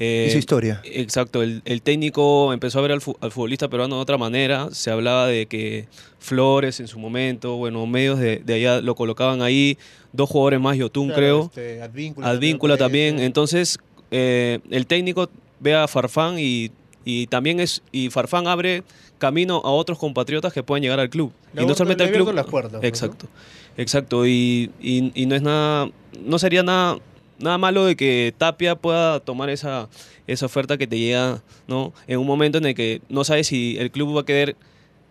Eh, 0.02 0.28
Hizo 0.30 0.38
historia. 0.38 0.80
Exacto, 0.86 1.44
el, 1.44 1.62
el 1.66 1.82
técnico 1.82 2.54
empezó 2.54 2.80
a 2.80 2.84
ver 2.84 2.94
al, 2.94 3.02
fu- 3.02 3.18
al 3.20 3.32
futbolista 3.32 3.68
peruano 3.68 3.98
de 3.98 4.02
otra 4.02 4.18
manera. 4.18 4.70
Se 4.72 4.92
hablaba 4.92 5.28
de 5.28 5.46
que 5.48 5.88
Flores 6.20 6.80
en 6.80 6.88
su 6.88 7.00
momento, 7.00 7.58
bueno, 7.58 7.86
medios 7.86 8.18
de, 8.18 8.38
de 8.38 8.54
allá 8.54 8.80
lo 8.80 8.96
colocaban 8.96 9.42
ahí, 9.42 9.78
dos 10.14 10.30
jugadores 10.30 10.62
más, 10.62 10.78
Yotun 10.78 11.08
Claro, 11.08 11.20
creo, 11.20 11.44
este, 11.48 11.82
Advíncula, 11.82 12.30
Advíncula 12.30 12.78
también. 12.78 13.20
Entonces, 13.20 13.78
eh, 14.10 14.60
el 14.72 14.88
técnico 14.88 15.30
ve 15.60 15.76
a 15.76 15.86
Farfán 15.90 16.36
y, 16.40 16.72
y 17.06 17.28
también 17.28 17.60
es 17.60 17.82
y 17.92 18.10
Farfán 18.10 18.48
abre 18.48 18.84
camino 19.18 19.62
a 19.64 19.70
otros 19.72 19.98
compatriotas 19.98 20.54
que 20.54 20.64
pueden 20.64 20.84
llegar 20.84 21.00
al 21.00 21.10
club. 21.10 21.32
Le 21.54 21.64
y 21.64 21.66
no 21.66 21.76
solamente 21.76 22.04
al 22.04 22.12
club. 22.12 22.34
las 22.34 22.46
puertas, 22.46 22.74
¿no? 22.82 22.84
Exacto, 22.88 23.28
exacto. 23.78 24.26
Y, 24.28 24.72
y- 24.82 25.12
y 25.14 25.26
no 25.26 25.36
es 25.36 25.42
nada, 25.42 25.90
no 26.24 26.40
sería 26.40 26.64
nada, 26.64 26.98
nada 27.40 27.58
malo 27.58 27.86
de 27.86 27.96
que 27.96 28.34
Tapia 28.38 28.76
pueda 28.76 29.20
tomar 29.20 29.50
esa, 29.50 29.90
esa 30.28 30.46
oferta 30.46 30.78
que 30.78 30.88
te 30.88 30.98
llega, 31.00 31.42
¿no? 31.68 31.94
En 32.08 32.20
un 32.20 32.28
momento 32.28 32.58
en 32.58 32.66
el 32.66 32.76
que 32.76 33.02
no 33.10 33.24
sabes 33.24 33.48
si 33.48 33.78
el 33.78 33.92
club 33.92 34.16
va 34.16 34.22
a 34.22 34.26
querer 34.26 34.56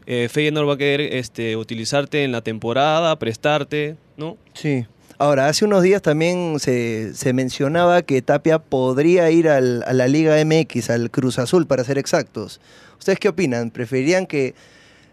eh, 0.07 0.29
Feyenoord 0.31 0.67
va 0.69 0.73
a 0.75 0.79
querer 0.79 1.01
este, 1.17 1.57
utilizarte 1.57 2.25
en 2.25 2.33
la 2.33 2.41
temporada, 2.41 3.19
prestarte, 3.19 3.97
¿no? 4.17 4.39
Sí. 4.55 4.87
Ahora, 5.21 5.49
hace 5.49 5.65
unos 5.65 5.83
días 5.83 6.01
también 6.01 6.59
se, 6.61 7.13
se 7.15 7.33
mencionaba 7.33 8.03
que 8.03 8.23
Tapia 8.23 8.61
podría 8.61 9.31
ir 9.33 9.49
al- 9.49 9.83
a 9.87 9.93
la 9.93 10.07
Liga 10.07 10.37
MX, 10.45 10.91
al 10.91 11.11
Cruz 11.11 11.39
Azul, 11.41 11.67
para 11.67 11.83
ser 11.83 11.99
exactos. 11.99 12.61
¿Ustedes 12.99 13.19
qué 13.19 13.29
opinan? 13.29 13.71
¿Preferirían 13.73 14.27
que 14.27 14.55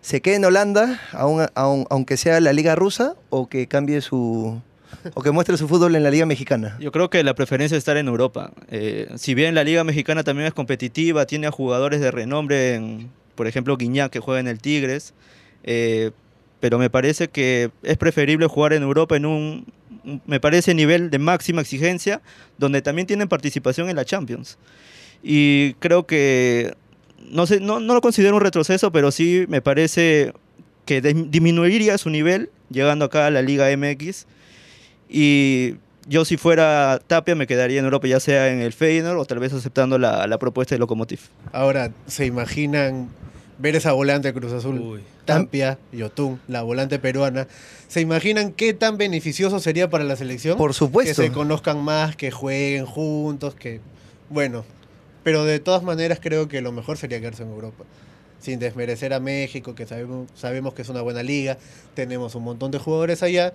se 0.01 0.21
quede 0.21 0.35
en 0.35 0.45
Holanda, 0.45 0.99
aun- 1.11 1.49
aun- 1.55 1.87
aunque 1.89 2.17
sea 2.17 2.39
la 2.39 2.53
Liga 2.53 2.75
Rusa, 2.75 3.15
o 3.31 3.49
que 3.49 3.65
cambie 3.65 4.01
su... 4.01 4.61
o 5.15 5.21
que 5.23 5.31
muestre 5.31 5.57
su 5.57 5.67
fútbol 5.67 5.95
en 5.95 6.03
la 6.03 6.11
Liga 6.11 6.27
Mexicana? 6.27 6.77
Yo 6.79 6.91
creo 6.91 7.09
que 7.09 7.23
la 7.23 7.33
preferencia 7.33 7.75
es 7.75 7.79
estar 7.81 7.97
en 7.97 8.07
Europa. 8.07 8.51
Eh, 8.69 9.07
si 9.15 9.33
bien 9.33 9.55
la 9.55 9.63
Liga 9.63 9.83
Mexicana 9.83 10.23
también 10.23 10.45
es 10.47 10.53
competitiva, 10.53 11.25
tiene 11.25 11.47
a 11.47 11.51
jugadores 11.51 11.99
de 11.99 12.11
renombre, 12.11 12.75
en, 12.75 13.09
por 13.33 13.47
ejemplo 13.47 13.75
Guiñac 13.75 14.11
que 14.11 14.19
juega 14.19 14.39
en 14.39 14.47
el 14.47 14.59
Tigres, 14.59 15.15
eh, 15.63 16.11
pero 16.59 16.77
me 16.77 16.89
parece 16.91 17.27
que 17.27 17.71
es 17.81 17.97
preferible 17.97 18.45
jugar 18.47 18.73
en 18.73 18.83
Europa 18.83 19.15
en 19.15 19.25
un- 19.25 19.65
me 20.25 20.39
parece, 20.39 20.73
nivel 20.73 21.09
de 21.09 21.19
máxima 21.19 21.61
exigencia, 21.61 22.21
donde 22.57 22.81
también 22.81 23.07
tienen 23.07 23.27
participación 23.27 23.89
en 23.89 23.95
la 23.95 24.05
Champions. 24.05 24.57
Y 25.23 25.73
creo 25.75 26.05
que, 26.05 26.75
no, 27.29 27.45
no, 27.61 27.79
no 27.79 27.93
lo 27.93 28.01
considero 28.01 28.35
un 28.35 28.41
retroceso, 28.41 28.91
pero 28.91 29.11
sí 29.11 29.45
me 29.47 29.61
parece 29.61 30.33
que 30.85 31.01
disminuiría 31.01 31.97
su 31.97 32.09
nivel 32.09 32.49
llegando 32.69 33.05
acá 33.05 33.27
a 33.27 33.31
la 33.31 33.41
Liga 33.41 33.75
MX. 33.75 34.25
Y 35.09 35.75
yo 36.07 36.25
si 36.25 36.37
fuera 36.37 36.99
Tapia 37.05 37.35
me 37.35 37.47
quedaría 37.47 37.79
en 37.79 37.85
Europa, 37.85 38.07
ya 38.07 38.19
sea 38.19 38.49
en 38.49 38.61
el 38.61 38.73
Feyenoord 38.73 39.17
o 39.17 39.25
tal 39.25 39.39
vez 39.39 39.53
aceptando 39.53 39.97
la, 39.97 40.27
la 40.27 40.37
propuesta 40.37 40.75
de 40.75 40.79
Lokomotiv. 40.79 41.21
Ahora, 41.51 41.91
¿se 42.07 42.25
imaginan 42.25 43.09
ver 43.57 43.75
esa 43.75 43.93
volante 43.93 44.27
de 44.31 44.33
Cruz 44.39 44.51
Azul? 44.53 44.79
Uy. 44.79 45.01
Tapia, 45.25 45.77
Yotun, 45.91 46.39
la 46.47 46.61
volante 46.61 46.99
peruana. 46.99 47.47
¿Se 47.87 48.01
imaginan 48.01 48.51
qué 48.51 48.73
tan 48.73 48.97
beneficioso 48.97 49.59
sería 49.59 49.89
para 49.89 50.03
la 50.03 50.15
selección? 50.15 50.57
Por 50.57 50.73
supuesto. 50.73 51.21
Que 51.21 51.27
se 51.29 51.33
conozcan 51.33 51.83
más, 51.83 52.15
que 52.15 52.31
jueguen 52.31 52.85
juntos, 52.85 53.55
que... 53.55 53.79
Bueno, 54.29 54.65
pero 55.23 55.45
de 55.45 55.59
todas 55.59 55.83
maneras 55.83 56.19
creo 56.21 56.47
que 56.47 56.61
lo 56.61 56.71
mejor 56.71 56.97
sería 56.97 57.19
quedarse 57.19 57.43
en 57.43 57.49
Europa. 57.49 57.83
Sin 58.39 58.59
desmerecer 58.59 59.13
a 59.13 59.19
México, 59.19 59.73
que 59.73 59.87
sabemos, 59.87 60.29
sabemos 60.35 60.73
que 60.75 60.83
es 60.83 60.89
una 60.89 61.01
buena 61.01 61.23
liga, 61.23 61.57
tenemos 61.95 62.35
un 62.35 62.43
montón 62.43 62.69
de 62.69 62.77
jugadores 62.77 63.23
allá. 63.23 63.53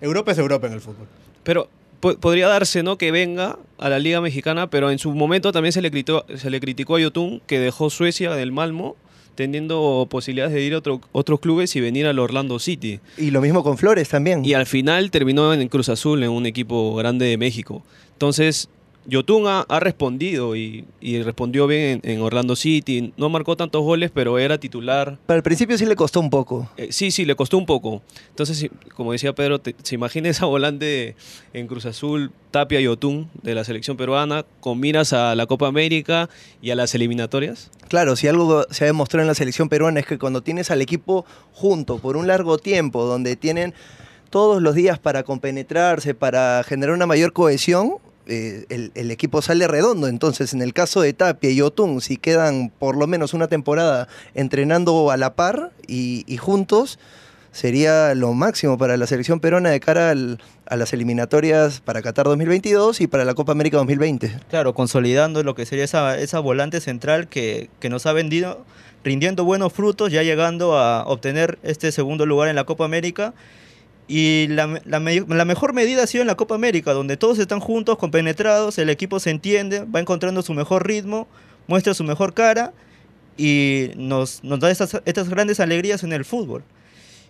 Europa 0.00 0.32
es 0.32 0.38
Europa 0.38 0.66
en 0.68 0.72
el 0.72 0.80
fútbol. 0.80 1.06
Pero 1.42 1.68
po- 2.00 2.16
podría 2.16 2.48
darse, 2.48 2.82
¿no? 2.82 2.96
Que 2.96 3.10
venga 3.10 3.58
a 3.78 3.88
la 3.90 3.98
Liga 3.98 4.22
Mexicana, 4.22 4.70
pero 4.70 4.90
en 4.90 4.98
su 4.98 5.12
momento 5.12 5.52
también 5.52 5.72
se 5.72 5.82
le, 5.82 5.90
criticó, 5.90 6.24
se 6.34 6.48
le 6.48 6.60
criticó 6.60 6.96
a 6.96 7.00
Yotun 7.00 7.42
que 7.46 7.58
dejó 7.60 7.90
Suecia 7.90 8.30
del 8.34 8.52
Malmo, 8.52 8.96
teniendo 9.34 10.06
posibilidades 10.10 10.54
de 10.54 10.62
ir 10.62 10.74
a 10.74 10.78
otro- 10.78 11.00
otros 11.12 11.40
clubes 11.40 11.74
y 11.76 11.80
venir 11.80 12.06
al 12.06 12.18
Orlando 12.18 12.58
City. 12.58 13.00
Y 13.16 13.30
lo 13.30 13.40
mismo 13.40 13.62
con 13.62 13.78
Flores 13.78 14.08
también. 14.08 14.44
Y 14.44 14.54
al 14.54 14.66
final 14.66 15.10
terminó 15.10 15.52
en 15.54 15.68
Cruz 15.68 15.88
Azul, 15.88 16.22
en 16.22 16.30
un 16.30 16.46
equipo 16.46 16.94
grande 16.96 17.26
de 17.26 17.36
México. 17.38 17.82
Entonces, 18.12 18.68
Yotun 19.06 19.46
ha, 19.48 19.60
ha 19.62 19.80
respondido 19.80 20.54
y, 20.54 20.84
y 21.00 21.20
respondió 21.22 21.66
bien 21.66 22.00
en, 22.04 22.10
en 22.10 22.20
Orlando 22.22 22.54
City. 22.56 23.12
No 23.16 23.28
marcó 23.28 23.56
tantos 23.56 23.82
goles, 23.82 24.10
pero 24.14 24.38
era 24.38 24.58
titular. 24.58 25.18
Para 25.26 25.36
el 25.38 25.42
principio 25.42 25.76
sí 25.76 25.86
le 25.86 25.96
costó 25.96 26.20
un 26.20 26.30
poco. 26.30 26.70
Eh, 26.76 26.88
sí, 26.92 27.10
sí, 27.10 27.24
le 27.24 27.34
costó 27.34 27.58
un 27.58 27.66
poco. 27.66 28.02
Entonces, 28.28 28.68
como 28.94 29.12
decía 29.12 29.34
Pedro, 29.34 29.60
te- 29.60 29.74
se 29.82 29.94
imagina 29.96 30.28
esa 30.28 30.46
volante 30.46 31.16
en 31.52 31.66
Cruz 31.66 31.86
Azul, 31.86 32.30
Tapia 32.50 32.80
y 32.80 32.86
Otún 32.86 33.28
de 33.42 33.54
la 33.54 33.64
selección 33.64 33.96
peruana, 33.96 34.44
con 34.60 34.78
miras 34.78 35.12
a 35.12 35.34
la 35.34 35.46
Copa 35.46 35.66
América 35.66 36.28
y 36.60 36.70
a 36.70 36.76
las 36.76 36.94
eliminatorias. 36.94 37.70
Claro, 37.88 38.14
si 38.16 38.28
algo 38.28 38.64
se 38.70 38.84
ha 38.84 38.86
demostrado 38.86 39.22
en 39.22 39.28
la 39.28 39.34
selección 39.34 39.68
peruana 39.68 40.00
es 40.00 40.06
que 40.06 40.18
cuando 40.18 40.42
tienes 40.42 40.70
al 40.70 40.80
equipo 40.80 41.24
junto 41.52 41.98
por 41.98 42.16
un 42.16 42.26
largo 42.26 42.56
tiempo, 42.58 43.04
donde 43.04 43.36
tienen 43.36 43.74
todos 44.30 44.62
los 44.62 44.74
días 44.74 44.98
para 44.98 45.24
compenetrarse, 45.24 46.14
para 46.14 46.62
generar 46.64 46.94
una 46.94 47.06
mayor 47.06 47.32
cohesión, 47.32 47.96
eh, 48.26 48.64
el, 48.94 49.10
equipo 49.10 49.42
sale 49.42 49.66
redondo. 49.68 50.08
Entonces, 50.08 50.52
en 50.54 50.62
el 50.62 50.72
caso 50.72 51.00
de 51.00 51.12
Tapia 51.12 51.50
y 51.50 51.60
Otún, 51.60 52.00
si 52.00 52.16
quedan 52.16 52.70
por 52.78 52.96
lo 52.96 53.06
menos 53.06 53.34
una 53.34 53.48
temporada 53.48 54.08
entrenando 54.34 55.10
a 55.10 55.16
la 55.16 55.34
par 55.34 55.70
y, 55.86 56.24
y 56.26 56.36
juntos, 56.36 56.98
sería 57.50 58.14
lo 58.14 58.32
máximo 58.32 58.78
para 58.78 58.96
la 58.96 59.06
selección 59.06 59.40
peruana 59.40 59.70
de 59.70 59.80
cara 59.80 60.10
al- 60.10 60.38
a 60.66 60.76
las 60.76 60.92
eliminatorias 60.94 61.80
para 61.80 62.00
Qatar 62.00 62.24
2022 62.26 63.02
y 63.02 63.06
para 63.06 63.24
la 63.26 63.34
Copa 63.34 63.52
América 63.52 63.76
2020. 63.76 64.40
Claro, 64.48 64.72
consolidando 64.72 65.42
lo 65.42 65.54
que 65.54 65.66
sería 65.66 65.84
esa, 65.84 66.16
esa 66.18 66.38
volante 66.40 66.80
central 66.80 67.28
que, 67.28 67.68
que 67.78 67.90
nos 67.90 68.06
ha 68.06 68.12
vendido, 68.14 68.64
rindiendo 69.04 69.44
buenos 69.44 69.72
frutos, 69.74 70.10
ya 70.12 70.22
llegando 70.22 70.78
a 70.78 71.04
obtener 71.06 71.58
este 71.62 71.92
segundo 71.92 72.24
lugar 72.24 72.48
en 72.48 72.56
la 72.56 72.64
Copa 72.64 72.86
América. 72.86 73.34
Y 74.14 74.46
la, 74.48 74.82
la 74.84 75.44
mejor 75.46 75.72
medida 75.72 76.02
ha 76.02 76.06
sido 76.06 76.20
en 76.20 76.26
la 76.26 76.34
Copa 76.34 76.54
América, 76.54 76.92
donde 76.92 77.16
todos 77.16 77.38
están 77.38 77.60
juntos, 77.60 77.96
compenetrados, 77.96 78.76
el 78.76 78.90
equipo 78.90 79.18
se 79.20 79.30
entiende, 79.30 79.86
va 79.86 80.00
encontrando 80.00 80.42
su 80.42 80.52
mejor 80.52 80.86
ritmo, 80.86 81.26
muestra 81.66 81.94
su 81.94 82.04
mejor 82.04 82.34
cara 82.34 82.74
y 83.38 83.88
nos, 83.96 84.44
nos 84.44 84.60
da 84.60 84.70
estas, 84.70 85.00
estas 85.06 85.30
grandes 85.30 85.60
alegrías 85.60 86.02
en 86.02 86.12
el 86.12 86.26
fútbol. 86.26 86.62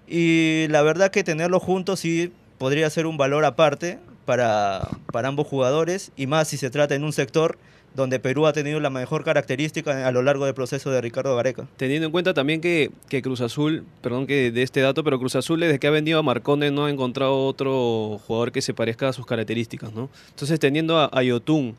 Y 0.09 0.67
la 0.71 0.83
verdad 0.83 1.13
que 1.13 1.23
tenerlos 1.23 1.63
juntos 1.63 2.01
sí 2.01 2.33
podría 2.59 2.91
ser 2.91 3.07
un 3.07 3.17
valor 3.17 3.45
aparte 3.45 4.01
para, 4.25 4.89
para 5.13 5.29
ambos 5.29 5.47
jugadores 5.47 6.11
y 6.17 6.27
más 6.27 6.49
si 6.49 6.57
se 6.57 6.69
trata 6.69 6.97
en 6.97 7.05
un 7.05 7.13
sector 7.13 7.59
donde 7.95 8.19
Perú 8.19 8.47
ha 8.47 8.53
tenido 8.53 8.81
la 8.81 8.91
mejor 8.91 9.25
característica 9.25 10.07
a 10.07 10.13
lo 10.13 10.23
largo 10.23 10.47
del 10.47 10.55
proceso 10.55 10.91
de 10.91 11.01
Ricardo 11.01 11.37
Gareca. 11.37 11.67
Teniendo 11.77 12.07
en 12.07 12.13
cuenta 12.13 12.33
también 12.33 12.61
que, 12.61 12.91
Cruz 13.23 13.41
Azul, 13.41 13.85
perdón 14.01 14.27
que 14.27 14.51
de 14.51 14.63
este 14.63 14.81
dato, 14.81 15.05
pero 15.05 15.19
Cruz 15.19 15.37
Azul 15.37 15.61
desde 15.61 15.79
que 15.79 15.87
ha 15.87 15.91
vendido 15.91 16.19
a 16.19 16.23
Marcone 16.23 16.71
no 16.71 16.87
ha 16.87 16.91
encontrado 16.91 17.47
otro 17.47 18.21
jugador 18.27 18.53
que 18.53 18.63
se 18.63 18.75
parezca 18.75 19.09
a 19.09 19.13
sus 19.13 19.27
características, 19.27 19.93
¿no? 19.93 20.09
Entonces 20.31 20.59
teniendo 20.59 20.99
a, 20.99 21.11
a 21.13 21.23
Yotun 21.23 21.77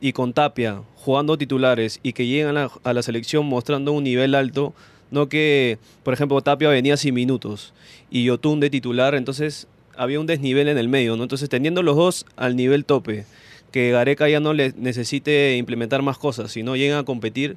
y 0.00 0.12
con 0.12 0.32
Tapia 0.32 0.82
jugando 0.94 1.36
titulares 1.36 1.98
y 2.02 2.12
que 2.12 2.26
llegan 2.26 2.56
a 2.56 2.64
la, 2.64 2.70
a 2.84 2.92
la 2.92 3.02
selección 3.02 3.46
mostrando 3.46 3.92
un 3.92 4.04
nivel 4.04 4.34
alto, 4.34 4.74
no 5.10 5.28
que, 5.28 5.78
por 6.04 6.14
ejemplo, 6.14 6.40
Tapia 6.40 6.68
venía 6.68 6.96
sin 6.96 7.14
minutos 7.14 7.72
y 8.10 8.24
Yotun 8.24 8.60
de 8.60 8.70
titular, 8.70 9.14
entonces 9.14 9.66
había 9.96 10.20
un 10.20 10.26
desnivel 10.26 10.68
en 10.68 10.78
el 10.78 10.88
medio, 10.88 11.16
¿no? 11.16 11.24
Entonces 11.24 11.48
teniendo 11.48 11.82
los 11.82 11.96
dos 11.96 12.26
al 12.36 12.54
nivel 12.54 12.84
tope, 12.84 13.26
que 13.70 13.90
Gareca 13.90 14.28
ya 14.28 14.40
no 14.40 14.52
le 14.52 14.72
necesite 14.76 15.56
implementar 15.56 16.02
más 16.02 16.18
cosas, 16.18 16.52
si 16.52 16.62
no 16.62 16.76
llegan 16.76 16.98
a 16.98 17.04
competir, 17.04 17.56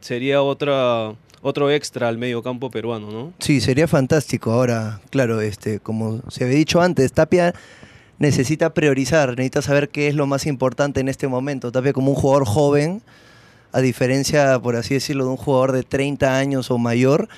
sería 0.00 0.42
otra, 0.42 1.14
otro 1.42 1.70
extra 1.70 2.08
al 2.08 2.18
medio 2.18 2.42
campo 2.42 2.70
peruano, 2.70 3.10
¿no? 3.10 3.32
Sí, 3.38 3.60
sería 3.60 3.88
fantástico. 3.88 4.52
Ahora, 4.52 5.00
claro, 5.10 5.40
este, 5.40 5.80
como 5.80 6.22
se 6.30 6.44
había 6.44 6.56
dicho 6.56 6.80
antes, 6.80 7.12
Tapia 7.12 7.54
necesita 8.18 8.74
priorizar, 8.74 9.30
necesita 9.30 9.62
saber 9.62 9.88
qué 9.88 10.08
es 10.08 10.14
lo 10.14 10.26
más 10.26 10.46
importante 10.46 11.00
en 11.00 11.08
este 11.08 11.28
momento. 11.28 11.72
Tapia 11.72 11.92
como 11.92 12.10
un 12.10 12.16
jugador 12.16 12.46
joven, 12.46 13.02
a 13.72 13.80
diferencia, 13.80 14.58
por 14.58 14.76
así 14.76 14.94
decirlo, 14.94 15.24
de 15.24 15.30
un 15.30 15.36
jugador 15.36 15.72
de 15.72 15.82
30 15.82 16.36
años 16.36 16.70
o 16.70 16.78
mayor, 16.78 17.28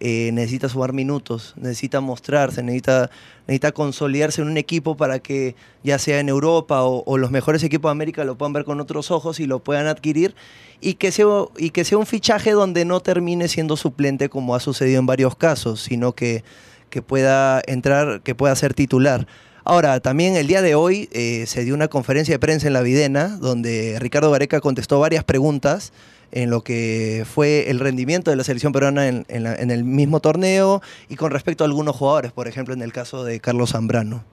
eh, 0.00 0.30
necesita 0.32 0.68
sumar 0.68 0.92
minutos, 0.92 1.54
necesita 1.56 2.00
mostrarse, 2.00 2.62
necesita, 2.62 3.10
necesita 3.46 3.72
consolidarse 3.72 4.40
en 4.40 4.48
un 4.48 4.56
equipo 4.56 4.96
para 4.96 5.18
que 5.18 5.56
ya 5.82 5.98
sea 5.98 6.20
en 6.20 6.28
Europa 6.28 6.82
o, 6.82 7.18
los 7.18 7.30
mejores 7.30 7.62
equipos 7.64 7.88
de 7.88 7.92
América 7.92 8.24
lo 8.24 8.38
puedan 8.38 8.52
ver 8.52 8.64
con 8.64 8.80
otros 8.80 9.10
ojos 9.10 9.40
y 9.40 9.46
lo 9.46 9.58
puedan 9.58 9.86
adquirir 9.86 10.34
y 10.80 10.94
que, 10.94 11.10
sea, 11.10 11.26
y 11.56 11.70
que 11.70 11.84
sea 11.84 11.98
un 11.98 12.06
fichaje 12.06 12.52
donde 12.52 12.84
no 12.84 13.00
termine 13.00 13.48
siendo 13.48 13.76
suplente 13.76 14.28
como 14.28 14.54
ha 14.54 14.60
sucedido 14.60 15.00
en 15.00 15.06
varios 15.06 15.34
casos, 15.34 15.80
sino 15.80 16.12
que, 16.14 16.44
que 16.90 17.02
pueda 17.02 17.60
entrar, 17.66 18.20
que 18.22 18.34
pueda 18.34 18.54
ser 18.54 18.74
titular. 18.74 19.26
Ahora, 19.64 20.00
también 20.00 20.34
el 20.36 20.46
día 20.46 20.62
de 20.62 20.74
hoy 20.74 21.10
eh, 21.12 21.44
se 21.46 21.62
dio 21.62 21.74
una 21.74 21.88
conferencia 21.88 22.34
de 22.34 22.38
prensa 22.38 22.68
en 22.68 22.72
la 22.72 22.80
Videna, 22.80 23.36
donde 23.36 23.98
Ricardo 24.00 24.30
Gareca 24.30 24.60
contestó 24.60 24.98
varias 24.98 25.24
preguntas 25.24 25.92
en 26.32 26.50
lo 26.50 26.62
que 26.62 27.24
fue 27.28 27.70
el 27.70 27.80
rendimiento 27.80 28.30
de 28.30 28.36
la 28.36 28.44
selección 28.44 28.72
peruana 28.72 29.08
en, 29.08 29.24
el 29.28 29.84
mismo 29.84 30.20
torneo 30.20 30.82
y 31.08 31.16
con 31.16 31.30
respecto 31.30 31.64
a 31.64 31.66
algunos 31.66 31.96
jugadores, 31.96 32.32
por 32.32 32.48
ejemplo, 32.48 32.74
en 32.74 32.82
el 32.82 32.92
caso 32.92 33.24
de 33.24 33.40
Carlos 33.40 33.70
Zambrano. 33.70 34.24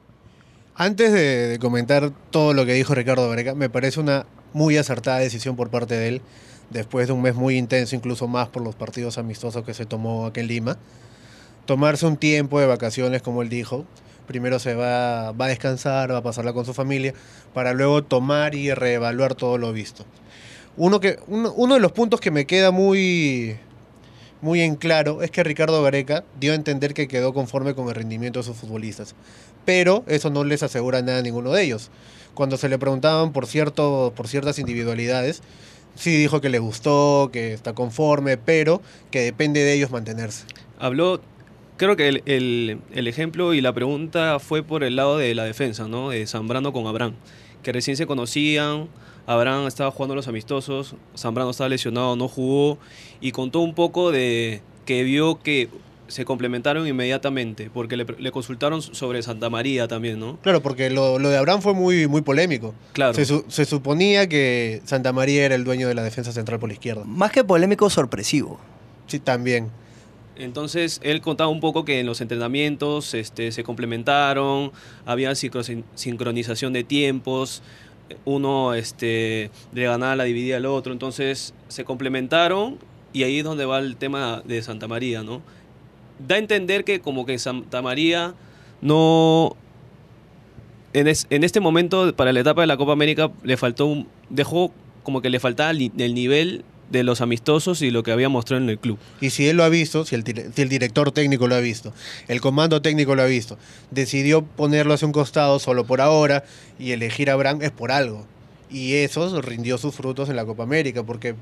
Antes 0.76 1.14
de, 1.14 1.48
de 1.48 1.60
comentar 1.60 2.12
todo 2.32 2.54
lo 2.54 2.66
que 2.66 2.74
dijo 2.74 2.94
Ricardo 2.96 3.30
Gareca, 3.30 3.56
me 3.56 3.70
parece 3.70 4.00
una 4.02 4.26
muy 4.52 4.78
acertada 4.78 5.20
decisión 5.20 5.56
por 5.56 5.70
parte 5.70 5.96
de 5.96 6.08
él, 6.08 6.22
después 6.70 7.08
de 7.08 7.14
un 7.14 7.22
mes 7.22 7.36
muy 7.36 7.58
intenso, 7.58 7.96
incluso 7.96 8.28
más 8.28 8.50
por 8.50 8.62
los 8.62 8.76
partidos 8.76 9.18
amistosos 9.18 9.64
que 9.64 9.74
se 9.74 9.86
tomó 9.86 10.26
aquí 10.26 10.42
en 10.42 10.48
Lima. 10.48 10.78
Tomarse 11.66 12.06
un 12.06 12.18
tiempo 12.18 12.60
de 12.60 12.66
vacaciones, 12.66 13.22
como 13.22 13.42
él 13.42 13.50
dijo. 13.50 13.86
Primero 14.28 14.60
se 14.60 14.74
va, 14.74 15.32
va 15.32 15.46
a 15.46 15.48
descansar, 15.50 16.12
va 16.12 16.18
a 16.18 16.24
pasarla 16.24 16.54
con 16.54 16.66
su 16.66 16.74
familia, 16.74 17.14
para 17.54 17.74
luego 17.74 18.04
tomar 18.04 18.56
y 18.56 18.74
reevaluar 18.74 19.36
todo 19.36 19.58
lo 19.58 19.72
visto. 19.72 20.06
Uno, 20.78 21.00
que, 21.00 21.20
uno, 21.28 21.54
uno 21.56 21.76
de 21.76 21.80
los 21.80 21.92
puntos 21.92 22.20
que 22.20 22.32
me 22.32 22.46
queda 22.46 22.72
muy, 22.72 23.56
muy 24.42 24.62
en 24.62 24.76
claro 24.76 25.22
es 25.22 25.32
que 25.32 25.44
Ricardo 25.44 25.82
Gareca 25.84 26.24
dio 26.40 26.52
a 26.52 26.56
entender 26.56 26.94
que 26.94 27.08
quedó 27.08 27.34
conforme 27.34 27.74
con 27.76 27.88
el 27.88 27.96
rendimiento 27.96 28.40
de 28.40 28.44
sus 28.46 28.58
futbolistas. 28.58 29.16
Pero 29.64 30.04
eso 30.08 30.30
no 30.30 30.44
les 30.44 30.64
asegura 30.64 31.02
nada 31.02 31.20
a 31.20 31.22
ninguno 31.22 31.52
de 31.52 31.64
ellos. 31.64 31.90
Cuando 32.34 32.58
se 32.58 32.68
le 32.70 32.78
preguntaban 32.78 33.32
por, 33.32 33.48
cierto, 33.48 34.12
por 34.16 34.28
ciertas 34.28 34.60
individualidades, 34.60 35.42
sí 35.96 36.16
dijo 36.18 36.42
que 36.42 36.50
le 36.50 36.60
gustó, 36.60 37.30
que 37.32 37.54
está 37.54 37.74
conforme, 37.74 38.38
pero 38.38 38.82
que 39.12 39.22
depende 39.22 39.62
de 39.64 39.74
ellos 39.74 39.92
mantenerse. 39.92 40.44
habló, 40.78 41.22
creo 41.78 41.96
que 41.96 42.10
el, 42.10 42.22
el- 42.26 42.80
el 42.94 43.08
ejemplo 43.08 43.54
y 43.54 43.62
la 43.62 43.72
pregunta 43.74 44.40
fue 44.40 44.62
por 44.62 44.84
el 44.84 44.98
lado 44.98 45.18
de 45.18 45.34
la 45.34 45.46
defensa, 45.46 45.88
¿no? 45.88 46.10
De 46.10 46.28
Zambrano 46.28 46.74
con 46.74 46.86
Abraham, 46.88 47.14
que 47.64 47.72
recién 47.72 47.96
se 47.96 48.06
conocían, 48.06 48.90
Abraham 49.28 49.68
estaba 49.68 49.92
jugando 49.92 50.16
los 50.16 50.28
amistosos, 50.28 50.96
Zambrano 51.18 51.50
estaba 51.52 51.70
lesionado, 51.70 52.16
no 52.16 52.28
jugó, 52.28 52.78
y 53.22 53.32
contó 53.32 53.60
un 53.60 53.74
poco 53.74 54.12
de 54.12 54.62
que 54.86 55.04
vio 55.04 55.40
que 55.42 55.70
se 56.08 56.24
complementaron 56.24 56.88
inmediatamente, 56.88 57.72
porque 57.74 57.98
le, 57.98 58.06
le 58.20 58.32
consultaron 58.32 58.84
sobre 58.84 59.24
Santa 59.24 59.50
María 59.50 59.88
también, 59.88 60.20
¿no? 60.20 60.38
Claro, 60.44 60.62
porque 60.62 60.92
lo, 60.92 61.18
lo 61.18 61.30
de 61.30 61.38
Abraham 61.38 61.62
fue 61.64 61.74
muy, 61.74 62.08
muy 62.08 62.22
polémico. 62.22 62.76
Claro. 62.94 63.16
Se, 63.16 63.26
su- 63.26 63.44
se 63.48 63.66
suponía 63.66 64.30
que 64.30 64.84
Santa 64.86 65.12
María 65.14 65.44
era 65.46 65.56
el 65.56 65.64
dueño 65.64 65.88
de 65.88 65.96
la 65.96 66.04
defensa 66.04 66.32
central 66.32 66.60
por 66.60 66.70
la 66.70 66.74
izquierda. 66.74 67.04
Más 67.06 67.32
que 67.32 67.44
polémico, 67.44 67.90
sorpresivo. 67.90 68.60
Sí, 69.08 69.18
también. 69.20 69.72
Entonces 70.38 71.00
él 71.02 71.22
contaba 71.22 71.50
un 71.50 71.62
poco 71.62 71.86
que 71.86 72.00
en 72.02 72.06
los 72.06 72.20
entrenamientos 72.22 73.14
este, 73.14 73.52
se 73.52 73.64
complementaron, 73.64 74.74
había 75.06 75.32
sincro- 75.32 75.84
sincronización 75.96 76.74
de 76.74 76.84
tiempos, 76.84 77.64
uno 78.26 78.74
este, 78.74 79.50
le 79.74 79.84
ganaba 79.86 80.16
la 80.16 80.24
dividida 80.26 80.58
al 80.58 80.66
otro, 80.66 80.94
entonces 80.94 81.54
se 81.68 81.86
complementaron 81.86 82.78
y 83.14 83.24
ahí 83.24 83.40
es 83.40 83.44
donde 83.44 83.66
va 83.66 83.80
el 83.80 83.96
tema 83.98 84.42
de 84.46 84.62
Santa 84.62 84.88
María, 84.88 85.24
¿no? 85.24 85.42
Da 86.28 86.36
a 86.36 86.38
entender 86.38 86.84
que 86.84 87.00
como 87.02 87.26
que 87.26 87.38
Santa 87.40 87.82
María 87.82 88.34
no... 88.82 89.56
En, 90.94 91.08
es- 91.08 91.28
en 91.30 91.44
este 91.44 91.60
momento, 91.60 92.16
para 92.16 92.32
la 92.32 92.40
etapa 92.40 92.62
de 92.62 92.68
la 92.68 92.78
Copa 92.78 92.94
América, 92.94 93.32
le 93.44 93.58
faltó 93.58 93.86
un... 93.86 94.08
dejó 94.30 94.72
como 95.04 95.22
que 95.22 95.30
le 95.30 95.40
faltaba 95.40 95.72
el 95.72 96.14
nivel 96.14 96.64
de 96.92 97.04
los 97.04 97.22
amistosos 97.22 97.82
y 97.82 97.90
lo 97.92 98.04
que 98.04 98.12
había 98.12 98.30
mostrado 98.30 98.64
en 98.64 98.70
el 98.70 98.78
club. 98.80 98.98
Y 99.22 99.32
si 99.32 99.48
él 99.48 99.58
lo 99.58 99.64
ha 99.64 99.70
visto, 99.70 100.06
si 100.06 100.16
el, 100.16 100.24
dire- 100.24 100.52
si 100.56 100.62
el 100.62 100.70
director 100.70 101.12
técnico 101.12 101.48
lo 101.48 101.56
ha 101.56 101.60
visto, 101.60 101.94
el 102.28 102.42
comando 102.42 102.82
técnico 102.82 103.16
lo 103.16 103.24
ha 103.24 103.26
visto, 103.28 103.58
decidió 103.92 104.44
ponerlo 104.44 104.94
hacia 104.94 105.06
un 105.08 105.12
costado 105.12 105.60
solo 105.60 105.86
por 105.86 106.02
ahora 106.02 106.44
y 106.80 106.92
elegir 106.92 107.30
a 107.30 107.34
Abraham 107.34 107.60
es 107.62 107.72
por 107.72 107.92
algo. 107.92 108.26
Y 108.70 108.94
eso 108.96 109.42
rindió 109.42 109.78
sus 109.78 109.96
frutos 109.96 110.30
en 110.30 110.36
la 110.36 110.46
Copa 110.46 110.64
América, 110.64 111.04
porque 111.04 111.36